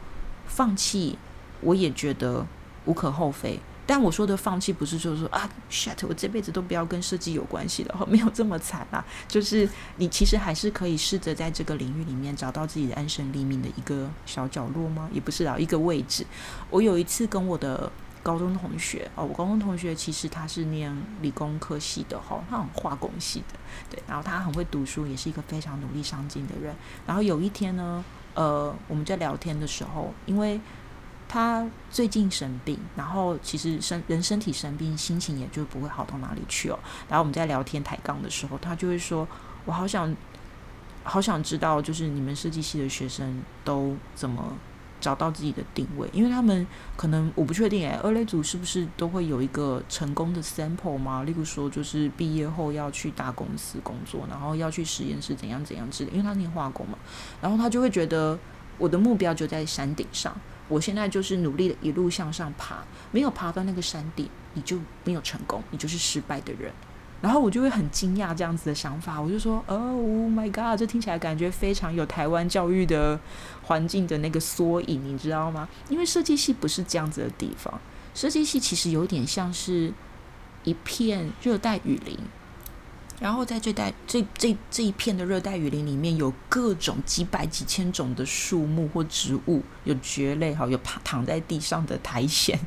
[0.44, 1.16] 放弃，
[1.60, 2.44] 我也觉得
[2.90, 3.58] 无可厚非。
[3.86, 9.04] 但我说的放弃不是就是说啊，shit，我这辈子都不要跟设计有关系了， 没有这么惨啊。
[9.26, 15.08] 就是你其实还是可以试着在这个领域里面找到自己的安身立命的一个小角落吗？
[15.12, 16.24] 也不是啊，一个位置。
[16.70, 17.90] 我有一次跟我的
[18.22, 23.58] 高中同学哦，我高中同学其实他是念理工科系的哈，他很化工系的，
[23.90, 26.72] 对，然后他很会读书，也是一个非常努力上进的人。
[27.04, 30.60] 然后有一天呢，呃，我们在聊天的时候，因为
[31.32, 36.76] 他最近生病，然后其实身人身体生病，心情也就不会好到哪里去哦。
[37.08, 39.28] 然后我们在聊天抬杠的时候，他就会说
[39.64, 40.12] ：“我好想，
[41.04, 44.52] 好想知道，就是你们设计系的学生都怎么
[45.00, 46.10] 找到自己的定位？
[46.12, 46.66] 因为他们
[46.96, 51.22] 可能我不确定诶，二类组是不是都会有一个成功的 sample 吗？
[51.22, 56.10] 例如说，就是毕业后要去大公司工作，然后要去实验室怎样怎样之类。
[56.10, 56.98] 因为他念化工嘛，
[57.40, 58.36] 然后他就会觉得
[58.78, 60.36] 我的目标就在山顶上。”
[60.70, 66.72] 我现在就是努力的一路向上爬，没有爬到那个山顶，你就没有成功，你就是失败的人。
[67.20, 73.20] 然后我就会很惊讶这样子的想法，我就说：“Oh my god，这听起来感觉非常有台湾教育的
[73.64, 75.68] 环境的那个缩影，你知道吗？
[75.90, 77.78] 因为设计系不是这样子的地方，
[78.14, 79.92] 设计系其实有点像是
[80.64, 82.16] 一片热带雨林。”
[83.20, 92.58] 然后在这带这这这一片的热带雨林里面有各种几百几千种的树木或植物，有蕨类哈，有爬躺在地上的苔藓，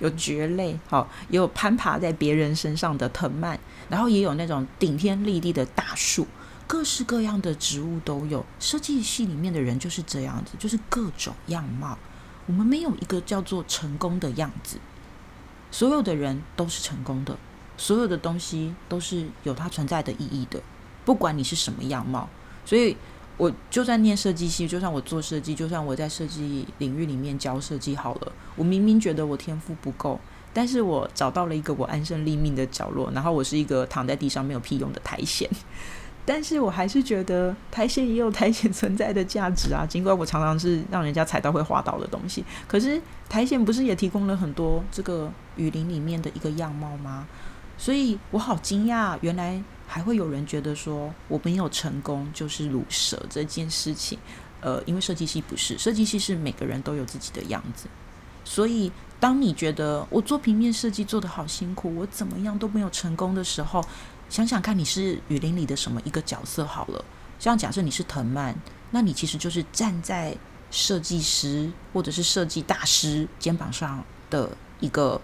[0.00, 6.26] 有蕨类哈，也有攀爬在别人身上的藤蔓，然后也有那种顶天立地的大树，
[6.66, 8.44] 各式各样的植物都有。
[8.58, 11.96] 设计系里面的人就是这样子，就是各种样貌。
[12.46, 14.78] 我们没有一个叫做成功的样子，
[15.70, 17.38] 所有的人都是成功的。
[17.80, 20.60] 所有的东西都是有它存在的意义的，
[21.02, 22.28] 不管你是什么样貌。
[22.66, 22.94] 所以，
[23.38, 30.20] 我就算念设计系，就算我做设计，就算我在设计领域里面教设计好了，我明明觉得我天赋不够，
[30.52, 35.48] 但是我找到了一个我安身立命的角落，然后我是一个躺在地上没有屁用的苔藓，
[36.26, 39.86] 但是我还是觉得苔藓也有苔藓存在的价值啊。
[39.86, 47.26] 尽管我常常是让人家踩到会滑倒的东西，可是苔藓不是也提供了很多这个雨林里面的一个样貌吗？
[47.80, 54.18] 所以我好惊讶，原来还会有人觉得说我没有成功就是乳蛇这件事情。
[54.60, 57.86] 呃，因为设计系不是设计系，是每个人都有自己的样子。
[58.44, 63.82] 所以当你觉得我做平面设计做的好辛苦，我怎么样都没有成功的时候，
[64.28, 67.02] 想想看你是雨林里的什么一个角色好了。
[67.38, 68.54] 像假设你是藤蔓，
[68.90, 70.36] 那你其实就是站在
[70.70, 75.18] 设计师或者是设计大师肩膀上的一个。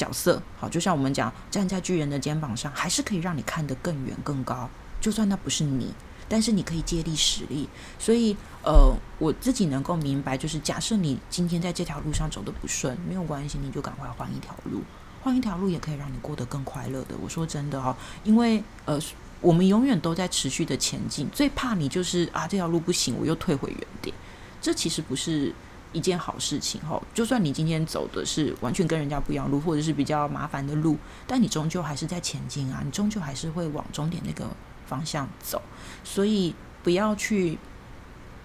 [0.00, 4.66] 角色好，就像我们讲，站在巨人的肩膀上，还是可以让你看得更远更高。
[4.98, 5.92] 就算那不是你，
[6.26, 7.68] 但是你可以借力使力。
[7.98, 8.34] 所以，
[8.64, 14.80] 呃，我自己能够明白，就是假设你今天在这条路上走的不顺，没有关系，你就赶快换一条路，
[15.22, 17.14] 换一条路也可以让你过得更快乐的。
[17.22, 18.98] 我说真的哦，因为呃，
[19.42, 24.16] 我们永远都在持续的前进，最怕你就是啊，这条路不行，我又退回原点。
[24.62, 25.52] 这其实不是。
[25.92, 34.46] 一件好事情哈，就算你今天走的是完全跟人家不一样路，或者是比较麻烦的路，但你终究还是在前进啊，你终究还是会往终点那个
[34.86, 35.60] 方向走，
[36.04, 37.58] 所以不要去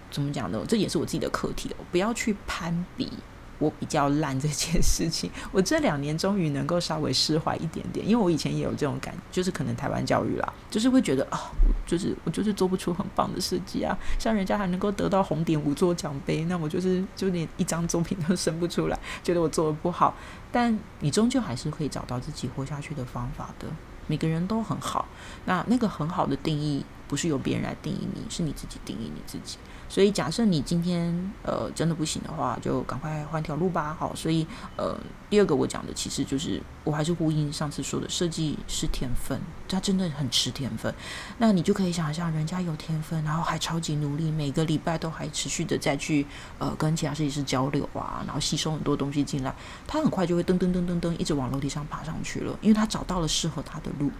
[0.09, 0.65] 怎么讲呢？
[0.67, 3.11] 这也是我自己的课题哦，不要去攀比。
[3.59, 11.51] 我比较烂这件事情， 我这两年终于能够稍微释怀一点点，因为我以前也有这种感，就是可能台湾教育啦，就是会觉得啊，
[11.87, 20.15] 就是我就是做不出很棒的设计啊，像人家还能够得到红点五座奖杯，那我就是就连一张作品都生不出来， 觉得我做的不好。
[20.51, 23.67] 但你终究还是可以找到自己活下去的方法的，
[24.07, 25.05] 每个人都很好，
[25.45, 29.57] 那那个很好的定义不是由别人来定义你，是你自己定义你自己。
[29.87, 33.95] 所以，假设你今天呃真的不行的话，就赶快换条路吧。
[33.97, 34.45] 好，所以
[34.75, 34.97] 呃，
[35.29, 40.93] 第二个我讲的其实就是，我还是呼应上次说的，设计是天分，他真的很吃天分。
[41.37, 46.25] 那你就可以想象，人家有天分，然后还超级努力，每个礼拜都还持续的再去
[46.57, 49.55] 呃跟其他设计师交流啊，然后吸收很多东西进来，
[49.87, 54.11] 他很快就会噔噔噔噔噔一直往楼梯上爬上去了，因为他找到了适合他的路。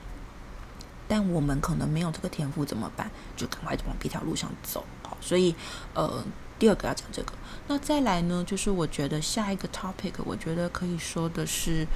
[1.08, 3.12] 但我们可能没有这个天赋怎么办？
[3.36, 4.84] 就赶快往别条路上走。
[5.21, 5.54] 所以
[5.93, 6.23] 呃，
[6.58, 7.34] 第二个要讲这个。
[7.67, 11.88] 那再来呢，就是我觉得下一个 topic，我觉得可以说的是，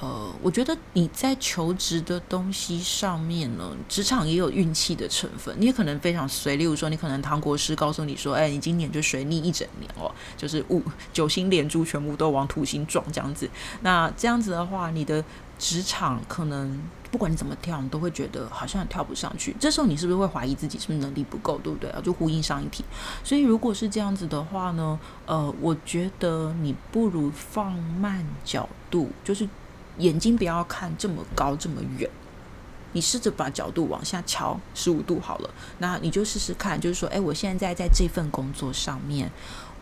[0.00, 5.52] 呃，我觉得你在求职的东西上面呢，职场也有运气的成分。
[5.58, 10.80] 你也可能非常随，例如说，你可能唐国师告诉你说，哎，你今年就水逆一整年哦，就是五
[11.12, 13.50] 九星连珠全部都往土星撞这样子。
[13.80, 15.24] 那这样子的话，你的
[15.58, 16.80] 职场可能。
[17.10, 19.54] 不管你怎么跳，你都会觉得好像跳不上去。
[19.58, 21.90] 这时候你是不是会怀疑自己是不是能力不够，对不对？
[22.02, 22.84] 就呼应上一题。
[23.24, 29.48] 所以如果是这样子的话呢，呃，我觉得你不如放慢角度，就是
[29.98, 32.10] 眼睛不要看这么高这么远，
[32.92, 35.50] 你试着把角度往下调十五度好了。
[35.78, 39.30] 那你就试试看，就是说，哎，我现在在这份工作上面，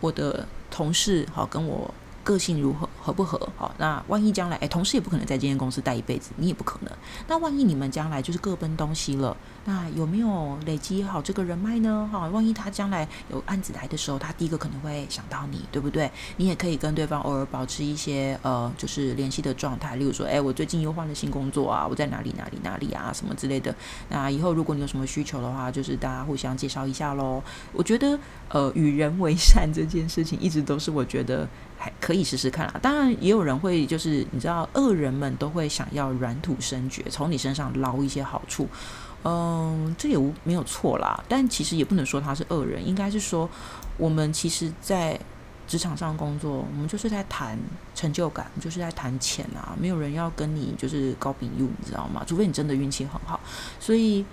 [0.01, 1.93] 我的同事好跟我。
[2.27, 3.39] 个性如何合不合？
[3.57, 6.93] 好，那万一将来，哎，同事也不可能在这间公司待一辈子，你也不可能。
[7.29, 9.37] 那万一你们将来就是各奔东西了，
[9.67, 12.09] 那有没有累积好这个人脉呢？
[12.11, 16.09] 哈，万一他将来有案子来的时候，他第一个可能会想到你，对不对？
[16.37, 23.75] 你也可以跟对方偶尔保持一些呃，就是联系的状态，例如说，哎，我最近又换了新工作啊，我在哪里哪里哪里啊，什么之类的。
[24.09, 27.43] 那以后如果你有什么需求的话，就是大家互相介绍一下喽。
[27.73, 31.47] 我觉得，呃，与人为善这件事情，一直都是我觉得。
[31.79, 38.67] 还可以试试看啦，当然也有人会，就是你知道，恶人们都会想要软土生绝，从你身上捞一些好处，
[39.25, 41.23] 嗯，这也无没有错啦。
[41.29, 43.49] 但其实也不能说他是恶人，应该是说
[43.97, 45.19] 我们其实，在
[45.67, 47.59] 职场上工作，我们就是在谈
[47.95, 52.23] 成就感，就是在谈钱啊，没有人要跟你就是高比 u 你知道吗？
[52.27, 53.41] 除非你真的运气很好，
[53.81, 54.25] 所以。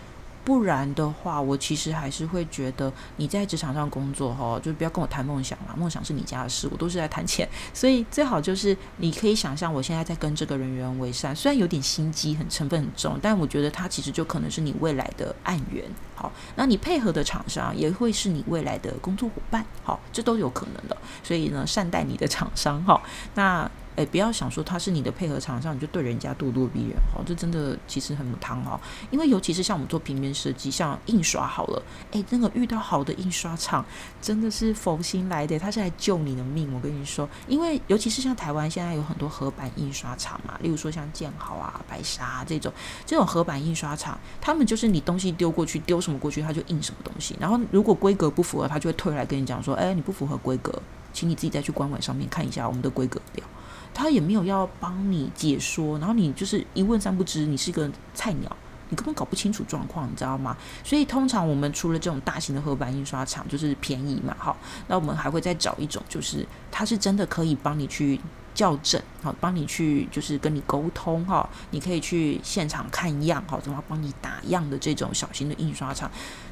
[0.45, 5.75] 不然的话，我其实还是会觉得你在职场上工作哈，就不要跟我谈梦想了。
[5.77, 7.47] 梦想是你家的事，我都是在谈钱。
[7.73, 15.85] 所以最好就是你可以想象，我现在在跟这个人员为善，虽然有点心机，很成分很重，但我觉得他其实就可能是你未来的案源。
[16.15, 19.65] 好，那你配合的厂商也会是你未来的工作伙伴。
[19.83, 20.97] 好，这都有可能的。
[21.23, 23.01] 所以呢，善待你的厂商哈。
[23.35, 23.69] 那。
[23.95, 28.79] 哎，不要想说他是你的配合厂商，你就对人家咄咄逼人哈，这真的其实很不汤哈。
[29.11, 33.85] 因为尤其是像我们做平面设计，像印刷好了，哎，那个遇到好的印刷厂，
[34.21, 36.73] 真的是佛心来的，他是来救你的命。
[36.73, 42.71] 我跟你说，因为尤其是像台湾现在有很多合版印刷厂嘛，例如说像建豪啊、白沙这种
[43.05, 47.35] 这种合版印刷厂，他们就是你东西丢过去，丢什么过去，他就印什么东西。
[47.39, 50.73] 然后如果规格不符合，他就会退来跟你讲说，哎，你不符合规格，
[51.11, 53.45] 请你自己再去官网上面看一下我们的规格表。
[53.93, 58.57] 他也没有要帮你解说，然后你就是一问三不知，你是一个菜鸟，
[58.89, 60.57] 你根本搞不清楚状况，你知道吗？
[60.83, 68.19] 所以通常我们除了这种大型的合板印刷厂，就是便宜嘛，好，那我们还会再找一种，就是他是真的可以帮你去
[68.55, 76.09] 校正，好，帮你去就是跟你沟通哈，你可以去现场看样，好，怎么帮你打样的这种小型的印刷厂，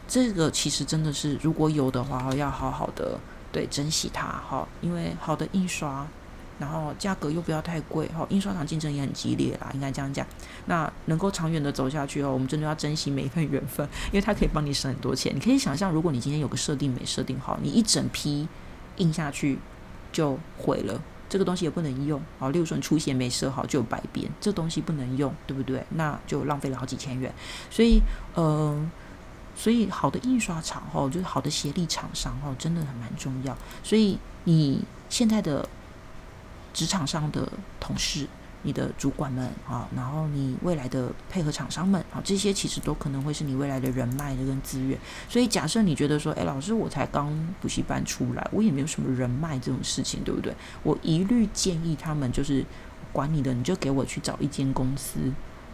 [0.08, 3.20] 这个其实真的是如果有的话，要好好的
[3.52, 6.08] 对珍惜它哈，因为好的印刷。
[6.62, 10.24] 然后价格又不要太贵，哈，印刷厂竞争也很激烈啦，应该这样讲。
[10.68, 15.36] 那能够长远的走下去哦，我们真的要珍惜每一份缘分，因为它可以帮你省很多钱。
[15.36, 18.48] 你可以想象，如果你今天有个设定没设定好，你一整批
[18.98, 19.58] 印下去
[20.12, 22.22] 就毁了，这个东西也不能用。
[22.38, 25.84] 好，例如说你出血没设好就有白边，这东西不能用，对不对？
[25.90, 27.34] 那就浪费了好几千元。
[27.72, 28.00] 所以，
[28.36, 28.80] 呃，
[29.56, 33.58] 所以好的印刷厂哈，就是好的协力厂商哈，真的很蛮重要。
[33.84, 35.68] 所以你现在的。
[36.74, 37.48] 职场上的
[37.80, 38.28] 同事、
[38.64, 44.98] 你的主管们啊，然后你未来的配合厂商们啊，这些其实都可能会是你未来的人脉跟资源。
[45.28, 50.54] 所以假设你觉得说，哎，老师，我才刚补习班出来，我也没有什么人脉这种事情，对不对？
[50.84, 52.64] 我一律建议他们就是
[53.12, 55.20] 管你的，你就给我去找一间公司，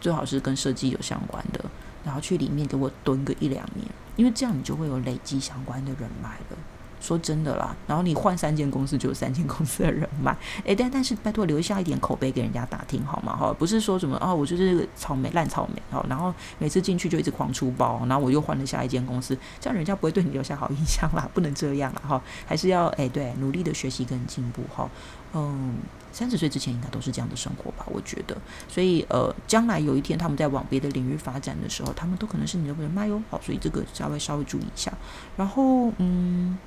[0.00, 1.64] 最好是跟设计有相关的，
[2.04, 3.86] 然后去里面给我蹲个一两年，
[4.16, 6.56] 因为这样你就会有累积相关的人脉了。
[7.00, 13.36] 说真的啦，然后你换三间公司就有三间公司的人脉， 诶，但但是拜托留下一点口碑给人家打听好吗？
[13.36, 24.88] 哈，不是说什么啊，我就是草莓烂草莓，哈，然后每次进去就一直狂出包，然后我又换了下一间公司，这样人家不会对你留下好印象啦，不能这样啦，哈，还是要诶，对，努力的学习跟进步哈，
[25.34, 25.76] 嗯，
[26.12, 28.36] 三十岁之前应该都是这样的生活吧，我觉得，
[28.68, 34.92] 所以呃，将来有一天他们在往别的领域发展的时候，他们都可能是你的人脉哦，好，所以这个稍微稍微注意一下，
[35.36, 36.58] 然后嗯。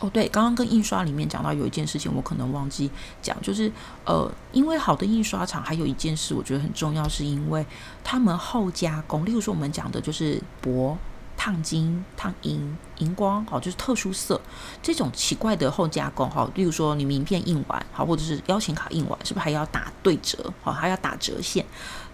[0.00, 2.90] 哦，对，刚刚跟印刷里面讲到有一件事情，我可能忘记
[3.20, 3.70] 讲，就是
[4.04, 7.64] 呃，因为好的印刷厂还有一件事，我觉得很重要，是因为
[8.02, 10.96] 他们后加工，例如说我们讲的就是铂、
[11.36, 14.40] 烫金、烫银、荧光，好，就是特殊色
[14.82, 21.64] 这种奇怪的后加工，好，例如说你名片印完，好，或者是邀请卡印完，是不是还要打对折，好，还要打折线？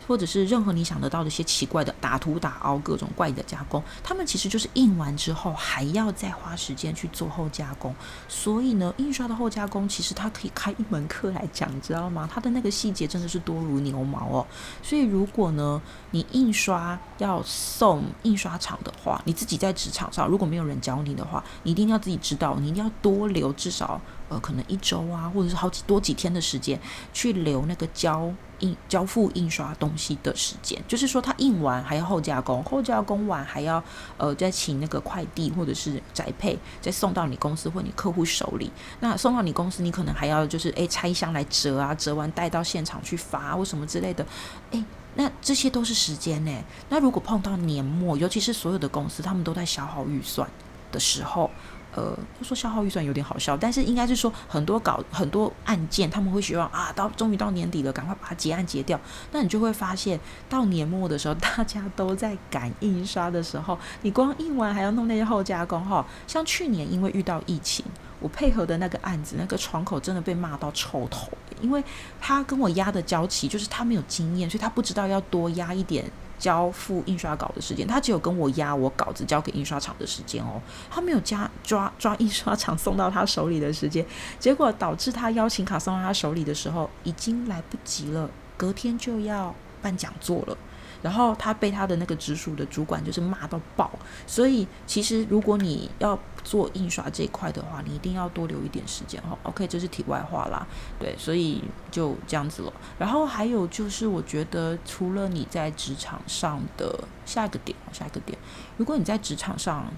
[0.06, 7.94] 或者是任何你想得到的一些奇怪的打图打凹各种怪异的加工，他们其实就是印完之后还要再花时间去做后加工。
[8.28, 12.28] 所以呢，印刷的后加工其实它可以开一门课来讲，你知道吗？
[12.32, 14.46] 它的那个细节真的是多如牛毛哦。
[14.82, 15.80] 所以如果呢，
[16.12, 26.80] 你印刷要送印刷厂的话，你自己在职场上如果没有人教你的话，你一定要自己知道，你一定要多留至少呃可能一周啊，或者是好几多几天的时间
[27.12, 28.32] 去留那个胶。
[28.60, 33.82] 印交付印刷东西的时间，就是说他印完还要后加工，后加工完还要
[34.16, 38.70] 呃再请那个快递或者是宅配再送到你公司或你客户手里。
[39.00, 44.26] 那送到你公司，你可能还要就是诶拆箱来折啊，折完带到现场去发或什么之类的。
[44.70, 44.84] 诶，
[45.14, 46.52] 那这些都是时间呢。
[46.88, 50.48] 那如果碰到年末，尤其是所有的公司他们都在消耗预算
[50.90, 51.50] 的时候。
[51.96, 59.00] 呃，就说消耗预算有点好笑，但是应该是说很多稿很多案件，他们会希望啊，到终于到年底了，赶快把它结案结掉。
[59.32, 66.04] 那你就会发现，到年末的时候，大家都在赶印刷的时候，你光印完还要弄那些后加工哈。
[66.26, 67.82] 像去年因为遇到疫情，
[68.20, 71.30] 我配合的那个案子，那个窗口真的被骂到臭头，
[71.62, 71.82] 因为
[72.20, 76.04] 他跟我压的交期就是他没有经验，所以他不知道要多压一点。
[76.38, 80.60] 交付印刷稿的时间，他只有跟我压我稿子交给印刷厂的时间哦，
[80.90, 84.04] 他没有加抓抓印刷厂送到他手里的时间，
[84.38, 90.56] 结果导致他邀请卡送到他手里的时候已经来不及了，隔天就要办讲座了，
[91.02, 93.90] 然后他被他的那个直属的主管就是骂到爆，
[94.26, 99.36] 所以其实如果你要做印刷这一块的话，你一定要多留一点时间哈。
[99.42, 100.64] OK，这是题外话啦，
[100.96, 102.72] 对，所以就这样子了。
[103.00, 108.38] 然后还有就是，我觉得除了你在职场上的下一个点，下一个点，
[108.76, 109.92] 如果你在职场上，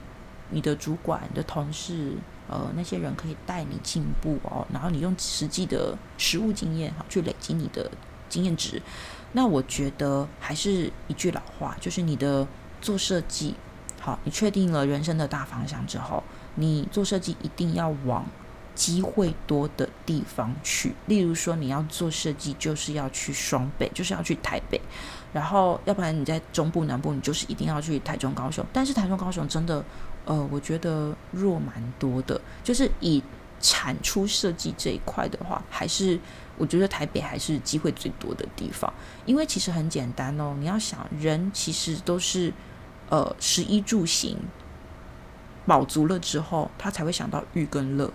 [0.48, 2.14] 你的主管、你的同事，
[2.48, 7.90] 呃，那些人可以带你进步哦，然后你用实际的实务经验哈去累积你的
[8.30, 8.80] 经验值，
[9.32, 12.48] 那我觉得还是一句老话，就是你的
[12.80, 13.54] 做设计。
[14.00, 16.22] 好，你确定了人生的大方向之后，
[16.54, 18.24] 你做设计一定要往
[18.74, 20.94] 机会多的地方去。
[21.06, 24.80] 例如说，你要做设计，就是要去双北，就是要去台北，
[25.32, 28.64] 然后要不然你在中部、南部，你就是一定要去台中、高雄。
[28.72, 29.84] 但是台中、高雄真的，
[30.24, 32.40] 呃，我觉得弱蛮多的。
[32.62, 33.20] 就是以
[33.60, 36.18] 产出设计这一块的话，还是
[36.56, 38.92] 我觉得台北还是机会最多的地方。
[39.26, 42.52] 因为其实很简单哦，你要想，人其实都是。
[43.10, 44.36] 呃，食衣住行
[45.66, 48.10] 饱足了之后，他才会想到欲跟乐。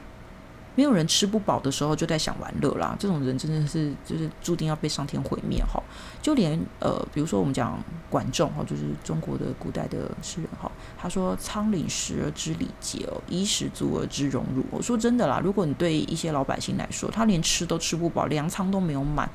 [0.76, 2.96] 没有人吃不饱的时候就在想玩乐啦。
[2.98, 5.80] 这种人真的是就是注定要被上天毁灭哈。
[6.20, 7.78] 就连呃，比如说我们讲
[8.10, 19.30] 管仲哈，就是中国的古代的诗人哈，他说：“仓廪实而知礼节，衣食足而知荣辱。”我说真的啦，如果你对一些老百姓来说，他连吃都吃不饱，粮仓都没有满。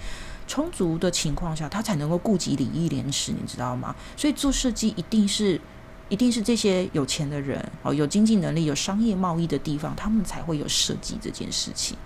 [0.49, 3.95] 充足的情况下，他才能够顾及礼义廉耻，你知道吗？
[4.17, 5.61] 所以做设计一定是，
[6.09, 11.97] 一定是这些有钱的人哦，有经济能力、有商业贸易的地方，他们才会有设计这件事情。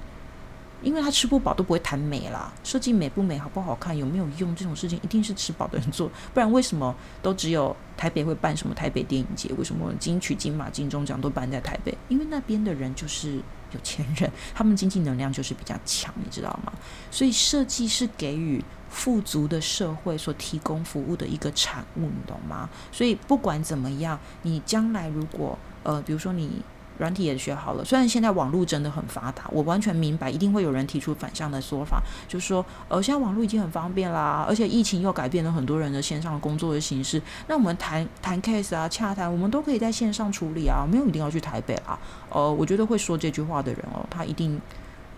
[0.83, 9.49] 因为他吃不饱都不会谈美啦，设计美不美、好不好看、有没有用这种事情，一定是吃饱的人做，不然为什么都只有台北会办什么台北电影节？
[9.57, 11.97] 为什么金曲、金马、金钟奖都办在台北？
[12.09, 13.41] 因为那边的人就是。
[13.75, 16.73] 有钱人，他们经济能量就是比较强，你知道吗？
[17.11, 22.69] 所以设计是给予富足的社会所提供服务的一个产物，你懂吗？
[22.91, 26.63] 所以不管怎么样，你将来如果呃，比如说你。
[26.99, 41.99] 软体也学好了，虽然现在网络真的很发达，我完全明白，一定会有人提出反向的说法，就说，呃，现在网络已经很方便啦，而且疫情又改变了很多人的线上工作的形式，那我们谈谈 case 啊，洽谈，我们都可以在线上处理啊，没有一定要去台北啦。
[42.29, 44.61] 呃，我觉得会说这句话的人哦，他一定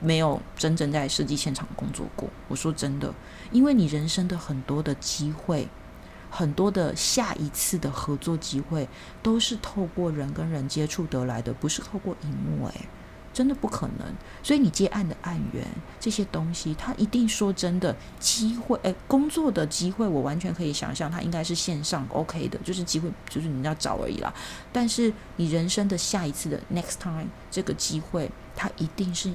[0.00, 2.28] 没有真正在设计现场工作过。
[2.48, 3.12] 我说真的，
[3.50, 5.68] 因为你人生的很多的机会。
[6.36, 8.88] 很多的下一次的合作机会
[9.22, 12.88] 都是透过人跟人接触得来的，不是透过荧幕，诶，
[13.32, 14.12] 真的不可能。
[14.42, 15.64] 所以你接案的案源
[16.00, 24.34] 这些东西，它一定说真的机会，诶，工作的机会，我完全可以想象，它应该是线上 OK 的，就是机会，就是你要找而已啦。
[24.72, 29.32] 但是你人生的下一次的 next time 这个机会，它一定是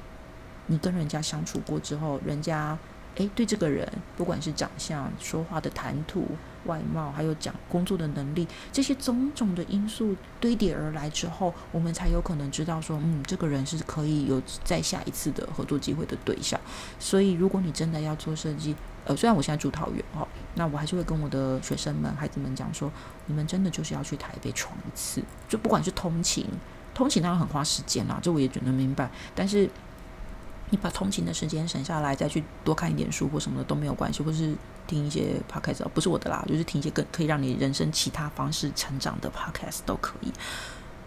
[0.66, 2.78] 你跟人家相处过之后，人家。
[3.16, 6.26] 诶，对这个人，不管是长相、说话的谈吐、
[6.70, 16.59] 外貌，还有讲工作的能力，这些种种的因素堆叠而来之后，我们才有可能知道说，嗯，这个人是可以有再下一次的合作机会的对象。
[16.99, 22.91] 所以，如果你真的要做设计，呃，虽然我现在住桃园哦，那我还是会跟我的学生们、孩子们讲说，
[23.26, 26.45] 你们真的就是要去台北闯一次，就不管是通勤，
[26.93, 29.70] 通勤当然很花时间啦，这我也觉得明白，但是。
[30.72, 34.55] 你把通勤的时间省下来，再去多看一点书或什么的都没有关系，或是
[34.90, 40.34] 听一些 podcast，不是我的啦，就是听一些更可以让你人生其他方式成长的 podcast 都可以，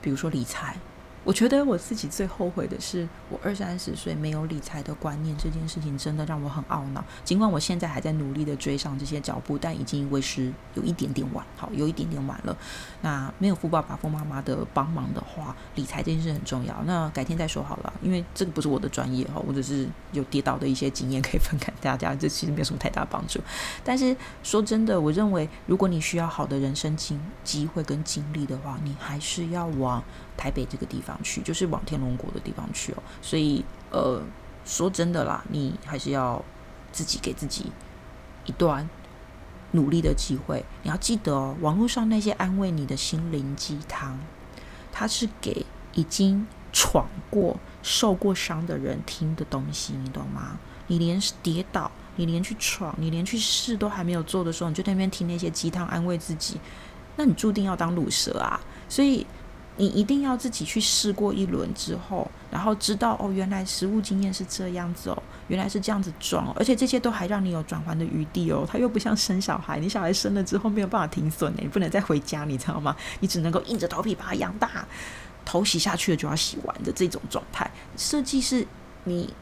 [0.00, 0.76] 比如说理财。
[1.24, 7.04] 我觉得我自己最后悔的是，我二三十岁没有理财的观念，这件事情真的让我很懊恼。
[7.24, 12.56] 尽管我现在还在努力的追上这些脚步，但已经为时有一点点晚，好，有一点点晚了。
[13.02, 16.74] 那没有富爸爸、富妈妈的帮忙的话，理财这件事很重要。
[16.86, 23.40] 那改天再说好了，因为这个不是我的专业哈，我只是有跌倒的一些经验可以分给大家，这其实没有什么太大帮助。
[23.84, 30.02] 但是说真的，我认为如果你需要好的人生经机会跟经历的话，你还是要往。
[30.36, 33.02] 台北这个地方去，就是往天龙国的地方去哦。
[33.20, 34.22] 所以，呃，
[34.64, 36.42] 说真的啦，你还是要
[36.90, 37.70] 自己给自己
[38.46, 38.88] 一段
[39.72, 40.64] 努力的机会。
[40.82, 44.18] 你要记得哦，网络上那些安慰你的心灵鸡汤，
[44.90, 45.64] 它是给
[45.94, 50.58] 已经闯过、受过伤的人听的东西，你懂吗？
[50.88, 56.58] 你连跌倒，你连去闯，你连去试都还没有做的时候，你就在那边听那些鸡汤安慰自己，
[57.16, 58.60] 那你注定要当卤蛇啊！
[58.88, 59.26] 所以。
[59.76, 68.66] 你一定要自己去试过一轮之后，然后知道哦，原来实物经验是这样子哦，原来是这样子装，而且这些都还让你有转换的余地哦。
[68.70, 72.94] 它又不像生小孩，你小孩生了之后没有办法停损你不能再回家，你知道吗？
[73.20, 74.86] 你只能够硬着头皮把它养大，
[75.44, 77.70] 头洗下去了就要洗完的这种状态。
[77.96, 78.66] 设计是
[79.04, 79.32] 你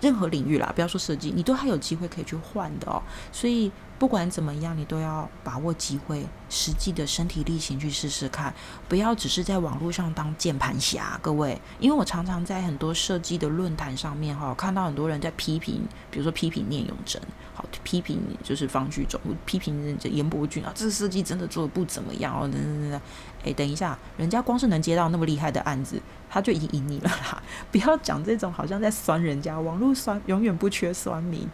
[0.00, 3.02] 任何领域啦，不要说设计，你都还有机会可以去换的哦。
[3.32, 8.54] 所以不管怎么样，你都要把握机会，实际的身体力行去试试看，
[8.88, 11.60] 不要只是在网络上当键盘侠，各位。
[11.78, 17.20] 因为我常常在很多设计的论坛上面哈，看到很多人在批评，比如说批评聂永贞，
[17.52, 23.00] 好批评就是方旭中，批评这严伯俊啊，这个设计真的做的不怎么样哦，等等等等。
[23.44, 27.42] 哎，等一下，人家光是能接到那么厉害的案子，他就已经赢你了啦！
[27.70, 31.46] 不要讲这种好像在酸人家，网络酸永远不缺酸民。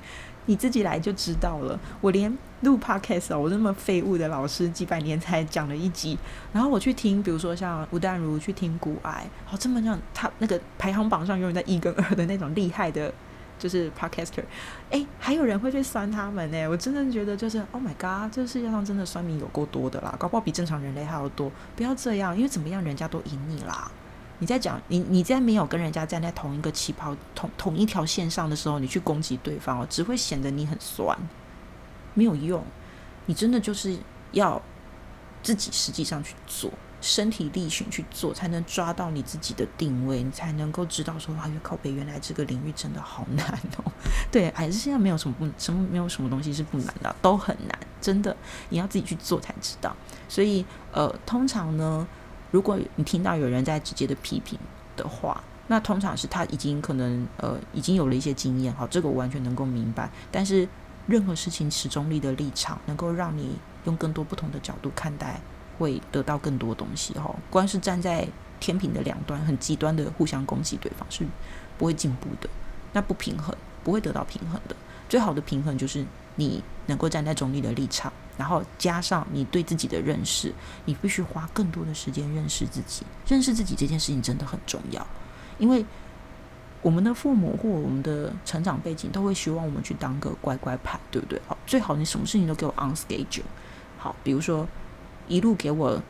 [0.47, 1.79] 你自己来就知道了。
[2.01, 6.19] 我连录 podcast 哦，我那么废物的老师，几百年才讲了一集，
[6.53, 13.13] 然后我去听，比如说像吴淡如去听古癌，好这么样，他那个排行榜上永远在一跟二的那种厉害的，
[13.59, 14.43] 就是 podcaster，
[14.91, 16.67] 哎，还有人会去酸他们呢？
[16.69, 21.51] 我真的觉得就是 Oh my God，这世界上真的酸民有够多的啦，搞不好比正常人类还要多。
[21.75, 23.91] 不要这样，因为怎么样，人家都赢你啦。
[24.39, 31.17] 你在讲你你在没有跟人家站在同一个起跑同同一条线上的时候，你去攻击对方哦，只会显得你很酸，
[32.13, 32.63] 没有用。
[33.25, 33.97] 你真的就是
[34.33, 34.61] 要
[35.43, 36.71] 自己实际上去做，
[37.01, 43.91] 身体力行去做，才能抓到你自己的定位，你才能够知道说啊，靠北原来这个领域真的好难哦。
[44.31, 48.37] 对，还是现在没有什么不什么没有什么东西是不难的，都很难，真的
[48.69, 49.97] 你要自己去做才知道。
[50.29, 50.63] 所以
[50.93, 52.07] 呃，通常呢。
[52.57, 54.59] 如果你听到有人在直接的批评
[54.97, 60.09] 的话，那通常是他已经可能呃已经有了一些经验，好，这个我完全能够明白。
[60.33, 60.67] 但是
[61.07, 65.39] 任何事情持中立的立场，能够让你用更多不同的角度看待，
[65.77, 67.31] 会得到更多东西哈。
[67.51, 68.27] 光是站在
[68.59, 71.27] 天平的两端，很极端的互相攻击对方，是
[71.77, 72.49] 不会进步的。
[72.95, 73.55] 那不平衡，
[73.85, 74.75] 不会得到平衡的。
[75.11, 76.03] 最好的平衡就是
[76.37, 78.13] 你能够站在中立的立场。
[78.39, 80.53] 然后加上你对自己的认识，
[80.85, 83.03] 你必须花更多的时间认识自己。
[83.27, 85.07] 认识自己这件事情真的很重要，
[85.59, 85.85] 因为
[86.83, 91.41] 我们的父母或我们的成长背景都会希望我们去当个乖乖牌，对不对？
[91.49, 93.43] 好，最好你什么事情都给我 on schedule。
[93.99, 94.69] 好，比如说
[95.27, 96.01] 一路给我。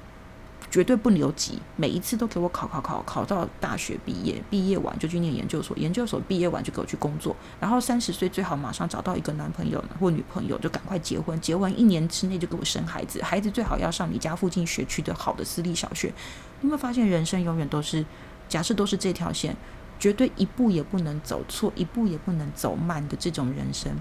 [0.70, 16.12] 绝对不留级，每一次都给我考考考，考到大学毕业，毕业完就去念研究所，研究所毕业完就给我去工作，然后三十岁最好马上找到一个男朋友或女朋友，就赶快结婚，结婚一年之内就给我生孩子，孩子最好要上你家附近学区的好的私立小学。
[16.60, 18.04] 你会发现人生永远都是，
[18.48, 19.56] 假设都是这条线，
[19.98, 23.92] 绝对一步也不能走错，一步也不能走慢的这种人生，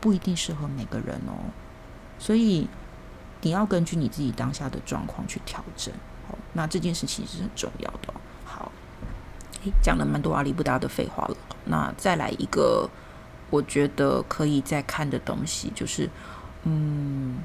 [0.00, 1.50] 不一定适合每个人哦，
[2.18, 2.68] 所以。
[3.46, 5.94] 你要根据你自己当下的状况去调整，
[6.26, 8.12] 好，那这件事情是很重要的。
[8.44, 8.72] 好，
[9.80, 11.36] 讲了蛮多阿里不达的废话了，
[11.66, 12.90] 那再来一个，
[13.48, 16.10] 我觉得可以再看的东西，就是，
[16.64, 17.38] 嗯，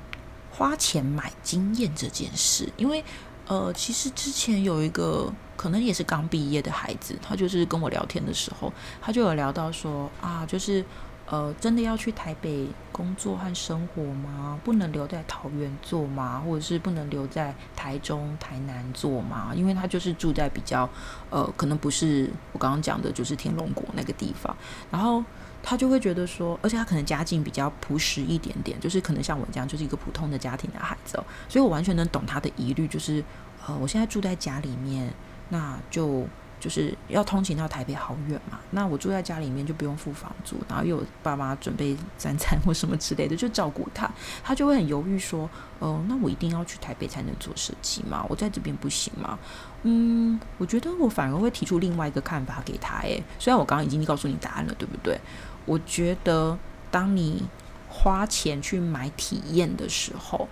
[0.50, 3.06] 花钱买经验这件事，因为，
[3.46, 10.84] 呃，其实之前有一个可能也是刚毕业的孩子，他就是跟我聊天的时候，他就有聊到说啊，就是。
[11.28, 14.60] 呃，真的要去台北工作和生活吗？
[14.66, 16.44] 不能留在桃园做吗？
[16.46, 19.54] 或者是不能留在台中、台南做吗？
[19.56, 20.90] 因为他就是住在比较
[21.30, 24.54] 呃，可能不是我刚刚讲的，就是天龙国那个地方。
[24.90, 25.24] 然后
[25.64, 31.14] 他就会觉得说，而且他可能家境比较朴实一点点，就是可能像我这样，就是一个普通的家庭的孩子。
[31.48, 33.24] 所以我完全能懂他的疑虑，就是
[33.66, 35.14] 呃，我现在住在家里面，
[35.48, 36.28] 那就。
[36.62, 44.10] 就是要通勤到台北好远嘛，那我住在家里面就不用付房租，然后又有爸妈准备三餐或什么之类的，就照顾他，
[44.44, 45.50] 他就会很犹豫说，
[45.80, 48.24] 哦，那我一定要去台北才能做设计吗？
[48.30, 49.40] 我在这边不行吗？
[49.82, 55.20] 嗯，我觉得我反而会提出另外一个看法给他，诶，虽然我刚刚已经告诉你答案了，对不对？
[55.66, 56.58] 我觉得
[56.92, 57.44] 当你
[57.90, 60.48] 花钱去买体验的时候，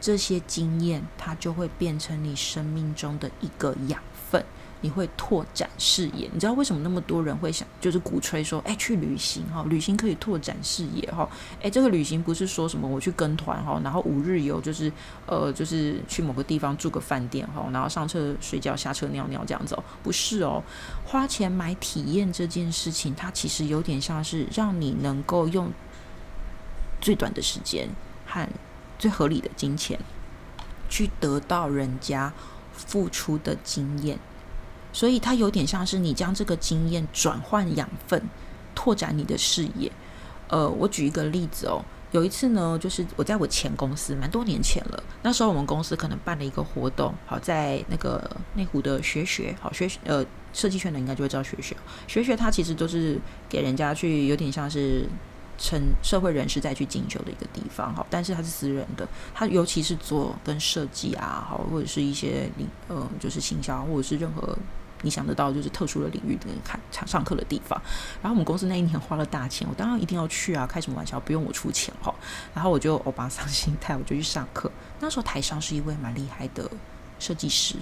[0.00, 4.00] 这些经验它就会变成你生命中的一个养。
[4.82, 11.28] 你会拓展视野，你知道为什么那么多人会想，就是鼓吹说，哎，去旅行哈，旅行可以拓展视野哈，
[11.62, 14.90] 哎，这个旅行不是说什么我去跟团哈，然后五日游就是
[15.26, 20.62] 呃，就是去某个地方住个饭店哈，然后上车睡觉，下车尿尿这样子哦，不是哦，
[21.04, 25.70] 花钱买体验这件事情，它其实有点像是让你能够用
[27.02, 27.88] 最短的时间
[28.26, 28.48] 和
[28.98, 30.00] 最合理的金钱，
[30.88, 32.32] 去得到人家
[32.72, 34.18] 付出的经验。
[34.92, 38.22] 所以它有点像是你将这个经验转换养分，
[38.74, 39.90] 拓展你的视野。
[40.48, 45.02] 呃，我举一个例子哦，有一次呢，就是我在我前公司，蛮多年前了。
[45.22, 51.76] 那时候我们公司可能办了一个活动，好在那个内湖的学学，好学呃设计圈的应该就会知道学学。
[52.06, 55.08] 学学它其实都是给人家去有点像是。
[55.62, 64.56] 成社会人士再去进修的一个地方，哈，但是它是私人的，它尤其是做跟设计啊，好或者是一些领，呃，就是行销或者是任何
[65.02, 67.80] 你想得到就是特殊的领域的看上上课的地方。
[68.22, 70.66] 然后我们公司那一年花了大钱，我当然一定要去啊！
[70.66, 72.14] 开什么玩笑，不用我出钱哈。
[72.54, 74.70] 然后我就欧巴桑心态，我就去上课。
[75.00, 76.70] 那时候台上是一位蛮厉害的
[77.18, 77.76] 设计师，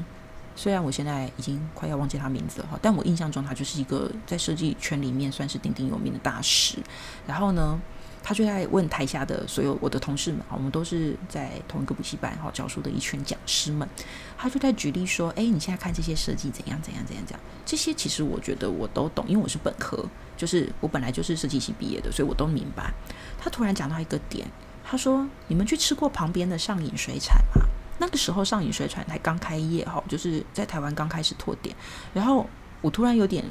[0.54, 6.78] 虽然我现在已经快要忘记他名字了哈，但我印象中他就是一个在设计圈里面算是鼎鼎有名的大师。
[7.26, 7.80] 然后呢？
[8.22, 13.88] 他就在问台下的所有我的同事们，我们都是在同一个补习班哈教书的一群讲师们，
[14.36, 17.38] 他就在举例说：“哎，你现在看这些设计怎样怎样怎样讲？
[17.64, 20.04] 这些其实我觉得我都懂，因为我是本科，
[20.36, 22.92] 就是我本来就是设计系毕业的，所以我都明白。”
[23.40, 24.46] 他突然讲到一个点，
[24.84, 27.66] 他说：“你们去吃过旁边的上影水产吗？
[27.98, 31.74] 那个时候上影水产才刚开业哈，就是在台湾刚开始拓点。
[32.12, 32.46] 然后
[32.80, 33.44] 我突然有点。”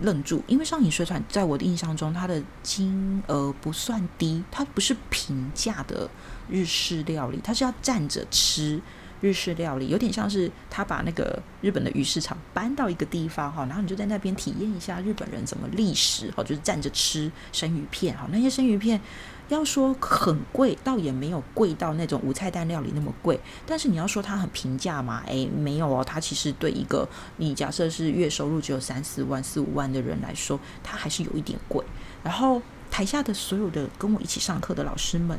[0.00, 6.08] 愣住，因为上影水产在我的印象中，它的金额不算低，它不是平价的
[6.48, 8.80] 日式料理，它是要站着吃
[9.20, 19.00] 日式料理，有点像是他把那个日本的鱼市场搬到一个地方哈，然后你就在那边体验一下日本人怎么历史哈，就是站着吃生鱼片哈，那些生鱼片。
[19.48, 23.38] 要说很贵，倒也没有贵到那种无菜单料理那么贵。
[23.66, 25.22] 但是你要说它很平价嘛？
[25.26, 26.04] 诶，没有哦。
[26.04, 31.84] 它其实对一个你假设是月收入只有三四万、四五万的人来说，它还是有一点贵。
[32.22, 35.38] 然后台下的所有的跟我一起上课的老师们，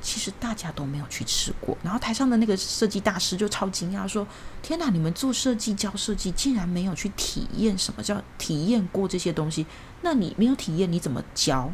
[0.00, 1.76] 其实大家都没有去吃过。
[1.82, 4.26] 然后台上的那个设计大师就超惊讶说
[4.62, 9.66] ：“天哪，你们做设计教设计，竟然没有去体验什么叫体验过这些东西？
[10.00, 11.70] 那你没有体验，你怎么教？”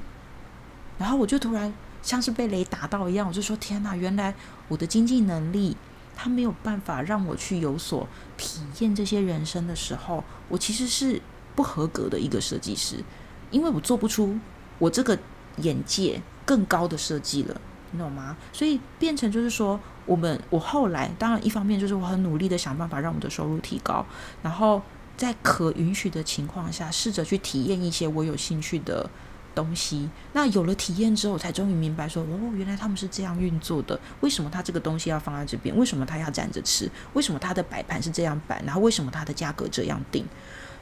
[0.99, 1.73] 然后我就突然
[2.03, 3.95] 像是被雷打到一样，我就说：“天哪！
[3.95, 4.35] 原来
[4.69, 5.77] 我的经济能力，
[6.15, 11.21] 他没有办法让我去有所体验这些人生的时候，我其实是
[11.55, 13.03] 不合格的一个设计师，
[13.51, 14.39] 因为我做不出
[14.79, 15.19] 我这个
[15.59, 18.37] 眼界更高的设计了，你懂吗？
[18.53, 24.07] 所以变成就是说，我们我后来当然一方面就是我很努力的想办法让我们的收入提高，
[24.43, 24.81] 然后
[25.17, 29.11] 在可允许的情况下，试着去体验一些我有兴趣的。”
[29.57, 33.99] 东西，那有了体验之后，才终于明白说，哦，原来他们是这样运作的。
[34.21, 35.75] 为什么他这个东西要放在这边？
[35.75, 36.91] 为什么他要站着吃？
[37.15, 38.63] 为什么他的摆盘是这样摆？
[38.67, 40.27] 然后为什么他的价格这样定？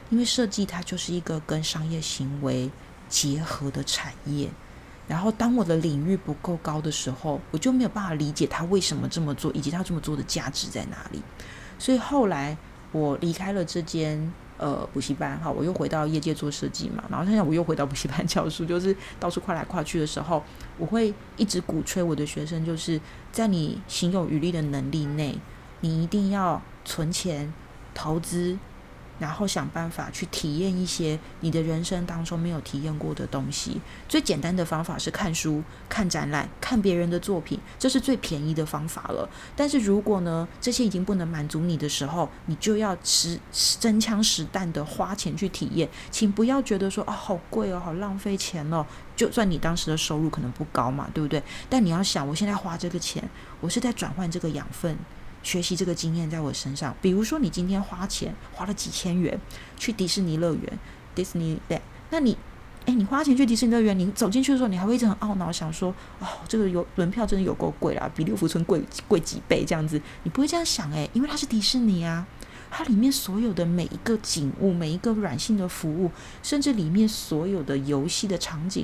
[0.09, 2.69] 因为设计它就是一个跟商业行为
[3.07, 4.49] 结合的产业。
[5.07, 11.21] 然后当我的领域不够高的时候，我就没有办法理解他为什么这么做，以及他这么做的价值在哪里。
[11.79, 12.57] 所以后来
[12.91, 14.33] 我离开了这间。
[14.57, 20.41] 呃，补习班哈，我又回到业界做设计嘛，然后现在我又回到补习班教书， 就是到处跨来跨去的时候，
[20.77, 22.99] 我会一直鼓吹我的学生，就是
[23.31, 25.37] 在你行有余力的能力内，
[25.81, 27.53] 你一定要存钱
[27.93, 28.57] 投资。
[29.19, 33.79] 然后想办法去体验一些你的人生当中没有体验过的东西。
[34.07, 39.27] 最简单的方法是看书、看展览、看别人的作品，这是最便宜的方法了。
[39.55, 43.39] 但是如果呢，这些已经不能满足你的时候，你就要实
[43.79, 45.89] 真枪实弹的花钱去体验。
[46.11, 48.85] 请不要觉得说啊，好贵哦，好浪费钱哦。
[49.15, 51.41] 就算你当时的收入可能不高嘛，对不对？
[51.69, 53.23] 但你要想，我现在花这个钱，
[53.61, 54.97] 我是在转换这个养分。
[55.45, 59.39] 学习这个经验在我身上，比如说你今天花钱花了几千元
[59.77, 60.79] 去迪士尼乐园
[61.15, 62.35] ，Disneyland，那你，
[62.87, 72.25] 哎，你花钱去迪士尼乐园，你走进去的时候，你还会一直很懊恼，想说，哦，这个有门票真的有够贵啦，比六福村贵贵几倍这样子，你不会这样想诶，因为它是迪士尼啊，
[72.71, 76.09] 它里面所有的每一个景物，每一个软性的服务，
[76.41, 78.83] 甚至里面所有的游戏的场景。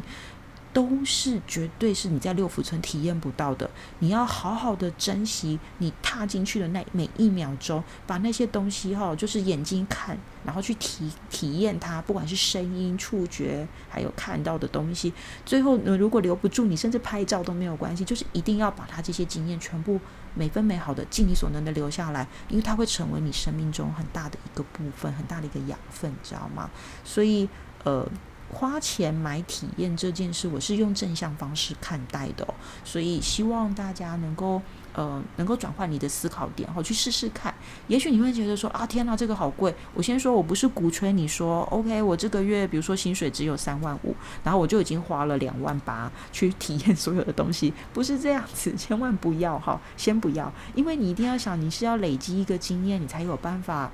[0.73, 3.69] 都是绝对是你在六福村体验不到的。
[3.99, 15.13] 你要好好的珍惜你踏进去的那每一秒钟，把那些东西哈，就是眼睛看，然后去体体验它，不管是声音、触觉，还有看到的东西。
[15.45, 19.99] 最后，呢，如果留不住你，甚至拍照都没有关系，就是一定要把它这些经验全部
[20.33, 26.69] 每分每好的尽你所能的留下来，因为它会成为你生命中很大的一个部分，很大的一个养分，你知道吗？
[27.03, 27.49] 所以，
[27.83, 28.07] 呃。
[28.53, 32.47] 花钱买体验这件事，我是用正向方式看待的，
[32.83, 34.61] 所以希望大家能够
[34.93, 37.53] 呃能够转换你的思考点，然后去试试看。
[37.87, 39.73] 也许你会觉得说啊，天哪，这个好贵。
[39.93, 53.91] 我先说我不是鼓吹你说，OK，我这个月比如说薪水只有三万五，然后我就已经花了两万八去体验所有的东西，不是这样子， 千万不要哈，先不要，因为你一定要想，你是要累积一个经验，你才有办法。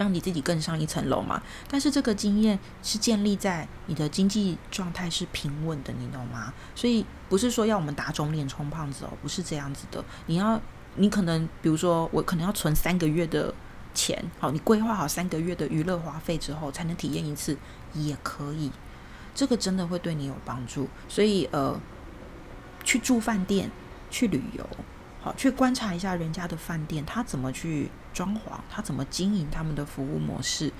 [0.00, 1.42] 让你自己更上一层楼嘛？
[1.68, 6.54] 但是这个经验是建立在你的经济状态是平稳的，你懂吗？
[6.74, 10.02] 所以不是说要我们打肿脸充胖子哦，不是这样子的。
[10.24, 10.58] 你要，
[10.94, 13.52] 你可能比如说，我可能要存三个月的
[13.92, 17.54] 钱，好，你规划好三个月的娱乐花费之后，才能体验一次，
[17.92, 18.70] 也可以。
[19.34, 20.88] 这个真的会对你有帮助。
[21.10, 21.78] 所以呃，
[22.82, 23.70] 去住饭店，
[24.10, 24.66] 去旅游。
[25.22, 30.72] 好，去观察一下人家的饭店，他怎么去装潢，他怎么经营他们的服务模式。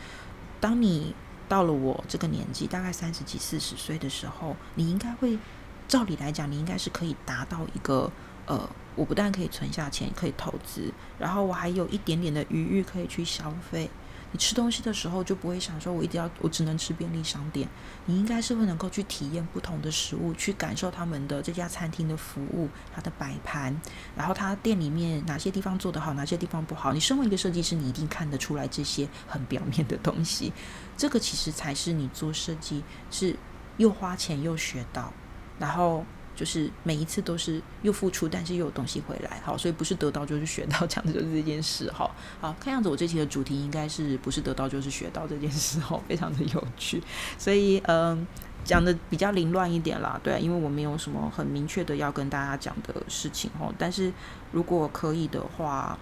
[0.59, 1.15] 当你
[1.49, 5.39] 到了我这个年纪，大概三十几、四十岁的时候，你应该会，
[5.87, 8.11] 照理来讲，你应该是可以达到一个，
[8.47, 13.91] 呃，我不但可以存下钱，可以投资，然后我还有一点点的余裕可以去消费。
[14.33, 17.69] 你吃东西的时候就不会想说，我一定要我只能吃便利商店。
[18.07, 23.81] 你应该是会能够去体验不同的食物，去感受他们的这家餐厅的服务，它的摆盘，
[24.17, 26.93] 然后它店里面哪些地方做得好，哪些地方不好。
[26.93, 30.53] 你身为一个设计师，你一定看得出来这些很表面的东西。
[30.97, 33.35] 这个其实才是你做设计是
[33.79, 35.13] 又花钱又学到，
[35.59, 36.05] 然后。
[36.41, 42.11] 就是每一次都是又付出，但是又有东西回来，好，所以不是得到就是学到， 讲的就是这件事，哈，
[42.41, 47.03] 好，看样子我这期的主题应该是不是得到就是学到这件事，哈，非常的有趣，
[47.37, 48.27] 所以嗯，
[48.65, 54.11] 讲的比较凌乱一点啦，对，因为我没有什么很明确的要跟大家讲的事情，哦，但是
[54.51, 55.99] 如果可以的话，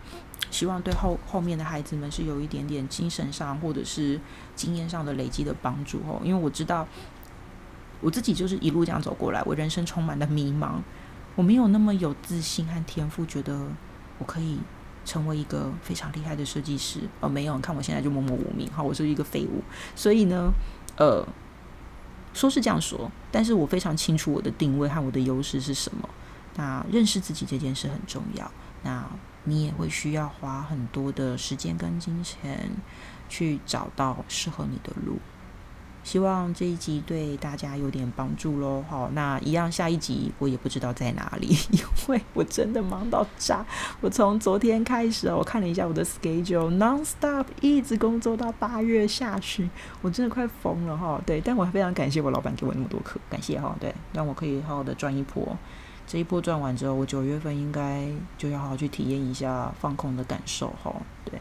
[0.53, 4.21] 希望对后后面的孩子们是有一点点精神上或者是
[4.55, 6.87] 经验上的累积的帮助，哦，因为我知道。
[8.01, 10.75] 我自己就是一路这样走过来，我人生充满了迷茫，
[11.35, 13.67] 我没有那么有自信和天赋，觉得
[14.19, 14.59] 我可以
[15.05, 17.01] 成为一个非常厉害的设计师。
[17.21, 19.63] 哦，没有，你看我现在就默默无名，好，我是一个废物。
[19.97, 20.53] 所以呢，
[20.97, 21.27] 呃，
[22.35, 26.09] 说是这样说，但是我非常清楚我的定位和我的优势是什么。
[26.57, 28.51] 那认识自己这件事很重要。
[28.83, 29.05] 那
[29.45, 32.71] 你也会需要花很多的时间跟金钱
[33.29, 35.19] 去找到适合你的路。
[36.05, 38.83] 希望这一集对大家有点帮助喽。
[38.89, 43.65] 好，那一样下一集我也不知道在哪里， 因为我真的忙到炸。
[44.01, 49.69] 我从昨天开始，我看了一下我的 schedule，non stop 一直工作到八月下旬，
[50.01, 51.21] 我真的快疯了哈。
[51.27, 53.77] 对，但我非常感谢我老板给我那么多课，感谢哈。
[53.79, 55.57] 对，让我可以好好的赚一波。
[56.07, 60.91] 这一波赚完之后，我九月份应该就要好好去体验一下放空的感受哈。
[61.27, 61.39] 对，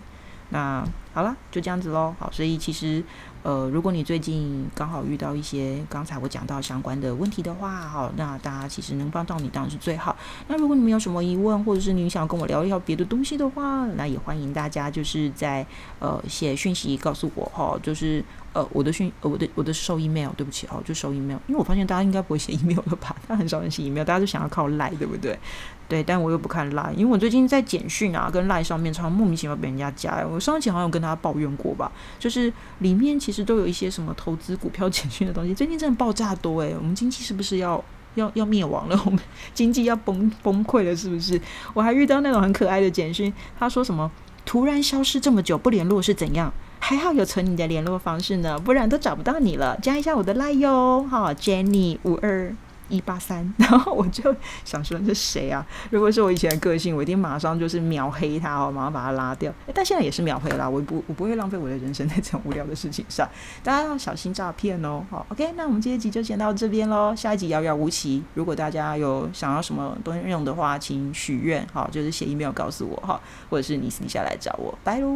[0.50, 2.14] 那好了，就这样子喽。
[2.20, 3.04] 好，所以其实。
[3.43, 10.14] 呃，如果你最近刚好遇到一些刚才我讲到相关的问题的话，好，那大家其实能帮到你当然是最好。
[10.50, 15.66] 那如果你们有什么疑问，或者是你想跟我聊一聊别的东西的话，那也欢迎大家就是在
[16.00, 18.22] 呃写讯息告诉我哈，就是
[18.52, 23.16] 呃我的讯我的我的收 email，对不起哦，就收 email，因为我发现大家应该不会写 email 了吧？
[23.26, 25.39] 他很少人写 email，大家都想要靠赖，对不对？
[25.88, 30.26] 对，但我又不看赖，因为我最近在简讯啊跟赖上面常常莫名其妙被人家加。
[30.30, 35.54] 我上一期好像有跟他抱怨过吧，就是里面其实都有一些什么投资股票 简讯的东西。
[35.54, 37.82] 最近真的爆炸多诶，我们经济是不是要
[38.16, 39.02] 要要灭亡了？
[39.06, 39.20] 我们
[39.54, 41.40] 经济要崩崩溃了是不是？
[41.74, 44.12] 我还遇到那种很可爱的简讯，他说什么
[44.46, 46.52] 突然消失这么久不联络是怎样？
[46.80, 49.78] 还好有存你的联络方式呢，不然都找不到你了。
[49.82, 52.54] 加一下我的赖哟，哈，Jenny 五二。
[52.90, 54.36] 一八三， 然后我就
[54.66, 55.66] 想说这谁啊？
[55.90, 59.54] 如果是我以前的个性，我一定马上就是秒黑他哦，马上把他拉掉。
[59.74, 63.28] 但现在也是秒黑啦，我不我不会浪费我的人生 在这种无聊的事情上。
[63.64, 65.04] 大家要小心诈骗哦。
[65.10, 67.16] 好，OK，那我们这一集就先到这边喽。
[67.16, 68.24] 下一集遥遥无期。
[68.34, 73.20] 如果大家有想要什么东西用的话，请许愿，好，就是写 email 告诉我哈，
[73.50, 74.78] 或者是你私底下来找我。
[74.84, 75.08] 拜喽。